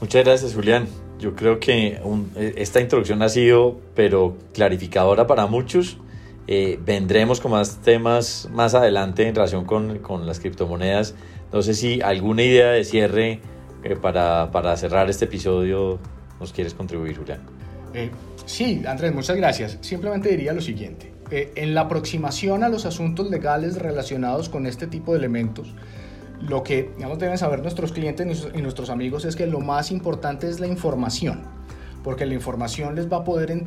Muchas 0.00 0.24
gracias, 0.24 0.54
Julián. 0.54 0.86
Yo 1.18 1.34
creo 1.34 1.58
que 1.58 2.00
e, 2.36 2.54
esta 2.56 2.80
introducción 2.80 3.22
ha 3.22 3.28
sido, 3.28 3.80
pero 3.94 4.36
clarificadora 4.54 5.26
para 5.26 5.46
muchos. 5.46 5.98
Eh, 6.46 6.78
vendremos 6.82 7.40
con 7.40 7.50
más 7.50 7.82
temas 7.82 8.48
más 8.50 8.74
adelante 8.74 9.28
en 9.28 9.34
relación 9.34 9.64
con, 9.64 9.98
con 9.98 10.26
las 10.26 10.40
criptomonedas. 10.40 11.14
No 11.52 11.60
sé 11.62 11.74
si 11.74 12.00
alguna 12.00 12.42
idea 12.42 12.70
de 12.70 12.84
cierre 12.84 13.40
eh, 13.84 13.96
para, 13.96 14.50
para, 14.50 14.76
cerrar 14.76 15.10
este 15.10 15.26
episodio 15.26 15.98
nos 16.40 16.52
quieres 16.52 16.72
contribuir, 16.72 17.18
Julián. 17.18 17.40
Eh, 17.92 18.10
sí, 18.46 18.82
Andrés, 18.86 19.12
muchas 19.12 19.36
gracias. 19.36 19.76
Simplemente 19.80 20.30
diría 20.30 20.52
lo 20.52 20.60
siguiente. 20.60 21.12
en 21.30 21.74
la 21.74 21.82
aproximación 21.82 22.62
a 22.64 22.70
los 22.70 22.86
asuntos 22.86 23.28
legales 23.28 23.76
relacionados 23.76 24.48
con 24.48 24.66
este 24.66 24.86
tipo 24.86 25.12
de 25.12 25.18
elementos, 25.18 25.74
lo 26.40 26.62
que 26.62 26.90
digamos, 26.96 27.18
deben 27.18 27.38
saber 27.38 27.62
nuestros 27.62 27.92
clientes 27.92 28.48
y 28.54 28.62
nuestros 28.62 28.90
amigos 28.90 29.24
es 29.24 29.36
que 29.36 29.46
lo 29.46 29.60
más 29.60 29.90
importante 29.90 30.48
es 30.48 30.60
la 30.60 30.66
información, 30.66 31.42
porque 32.04 32.26
la 32.26 32.34
información 32.34 32.94
les 32.94 33.10
va 33.10 33.18
a 33.18 33.24
poder, 33.24 33.66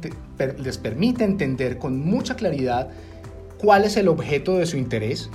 les 0.57 0.77
permite 0.77 1.23
entender 1.23 1.77
con 1.77 1.99
mucha 1.99 2.35
claridad 2.35 2.89
cuál 3.57 3.83
es 3.83 3.97
el 3.97 4.07
objeto 4.07 4.57
de 4.57 4.65
su 4.65 4.77
interés, 4.77 5.29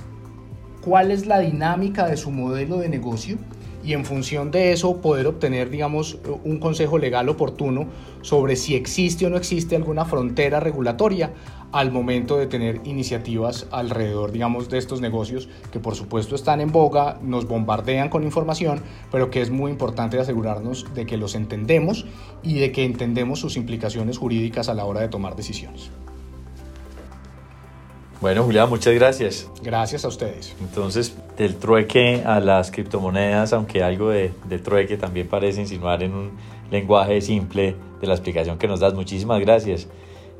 cuál 0.81 1.11
es 1.11 1.27
la 1.27 1.39
dinámica 1.39 2.07
de 2.07 2.17
su 2.17 2.31
modelo 2.31 2.77
de 2.77 2.89
negocio 2.89 3.37
y 3.83 3.93
en 3.93 4.03
función 4.03 4.51
de 4.51 4.73
eso 4.73 4.97
poder 4.97 5.27
obtener, 5.27 5.69
digamos, 5.69 6.17
un 6.43 6.59
consejo 6.59 6.97
legal 6.97 7.29
oportuno 7.29 7.87
sobre 8.21 8.55
si 8.57 8.75
existe 8.75 9.25
o 9.25 9.29
no 9.29 9.37
existe 9.37 9.75
alguna 9.77 10.03
frontera 10.03 10.59
regulatoria 10.59 11.31
al 11.71 11.91
momento 11.91 12.37
de 12.37 12.47
tener 12.47 12.81
iniciativas 12.85 13.67
alrededor, 13.71 14.31
digamos, 14.31 14.69
de 14.69 14.77
estos 14.77 15.01
negocios 15.01 15.49
que 15.71 15.79
por 15.79 15.95
supuesto 15.95 16.35
están 16.35 16.61
en 16.61 16.71
boga, 16.71 17.19
nos 17.21 17.47
bombardean 17.47 18.09
con 18.09 18.23
información, 18.23 18.81
pero 19.11 19.29
que 19.29 19.41
es 19.41 19.49
muy 19.49 19.71
importante 19.71 20.19
asegurarnos 20.19 20.85
de 20.93 21.05
que 21.05 21.17
los 21.17 21.35
entendemos 21.35 22.05
y 22.43 22.59
de 22.59 22.71
que 22.71 22.85
entendemos 22.85 23.39
sus 23.39 23.57
implicaciones 23.57 24.17
jurídicas 24.17 24.69
a 24.69 24.73
la 24.73 24.85
hora 24.85 25.01
de 25.01 25.09
tomar 25.09 25.35
decisiones. 25.35 25.91
Bueno, 28.19 28.43
Julián, 28.43 28.67
muchas 28.67 28.95
gracias. 28.95 29.47
Gracias 29.61 30.03
a 30.03 30.07
ustedes. 30.07 30.55
Entonces, 30.59 31.15
del 31.37 31.55
trueque 31.55 32.23
a 32.25 32.39
las 32.39 32.71
criptomonedas, 32.71 33.53
aunque 33.53 33.83
algo 33.83 34.09
de, 34.09 34.31
de, 34.45 34.57
trueque 34.57 34.97
también 34.97 35.27
parece 35.27 35.61
insinuar 35.61 36.01
en 36.01 36.13
un 36.13 36.31
lenguaje 36.71 37.21
simple 37.21 37.75
de 38.01 38.07
la 38.07 38.15
explicación 38.15 38.57
que 38.57 38.67
nos 38.67 38.79
das. 38.79 38.95
Muchísimas 38.95 39.39
gracias. 39.39 39.87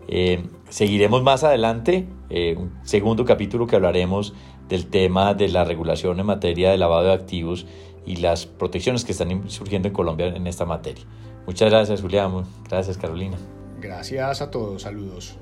Eh, 0.08 0.46
seguiremos 0.70 1.24
más 1.24 1.44
adelante, 1.44 2.08
eh, 2.30 2.56
un 2.58 2.72
segundo 2.84 3.26
capítulo 3.26 3.68
que 3.68 3.76
hablaremos 3.76 4.34
del 4.70 4.88
tema 4.88 5.34
de 5.34 5.50
la 5.50 5.64
regulación 5.64 6.20
en 6.20 6.26
materia 6.26 6.72
de 6.72 6.78
lavado 6.78 7.08
de 7.08 7.14
activos 7.14 7.66
y 8.06 8.18
las 8.18 8.46
protecciones 8.46 9.04
que 9.04 9.12
están 9.12 9.50
surgiendo 9.50 9.88
en 9.88 9.94
Colombia 9.94 10.28
en 10.28 10.48
esta 10.48 10.66
materia. 10.66 11.04
Muchas 11.46 11.70
gracias, 11.70 12.02
Julián. 12.02 12.44
Gracias, 12.70 12.98
Carolina. 12.98 13.38
Gracias 13.80 14.42
a 14.42 14.52
todos. 14.52 14.82
Saludos. 14.82 15.38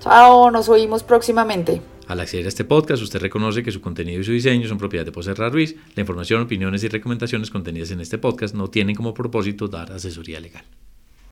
Chao, 0.00 0.50
nos 0.50 0.68
oímos 0.68 1.02
próximamente. 1.02 1.80
Al 2.06 2.20
acceder 2.20 2.44
a 2.46 2.48
este 2.48 2.64
podcast, 2.64 3.02
usted 3.02 3.20
reconoce 3.20 3.62
que 3.62 3.72
su 3.72 3.80
contenido 3.80 4.20
y 4.20 4.24
su 4.24 4.32
diseño 4.32 4.68
son 4.68 4.78
propiedad 4.78 5.04
de 5.04 5.12
Poserra 5.12 5.48
Ruiz. 5.48 5.76
La 5.94 6.02
información, 6.02 6.42
opiniones 6.42 6.84
y 6.84 6.88
recomendaciones 6.88 7.50
contenidas 7.50 7.90
en 7.90 8.00
este 8.00 8.18
podcast 8.18 8.54
no 8.54 8.68
tienen 8.68 8.94
como 8.94 9.12
propósito 9.12 9.66
dar 9.66 9.92
asesoría 9.92 10.38
legal. 10.38 10.64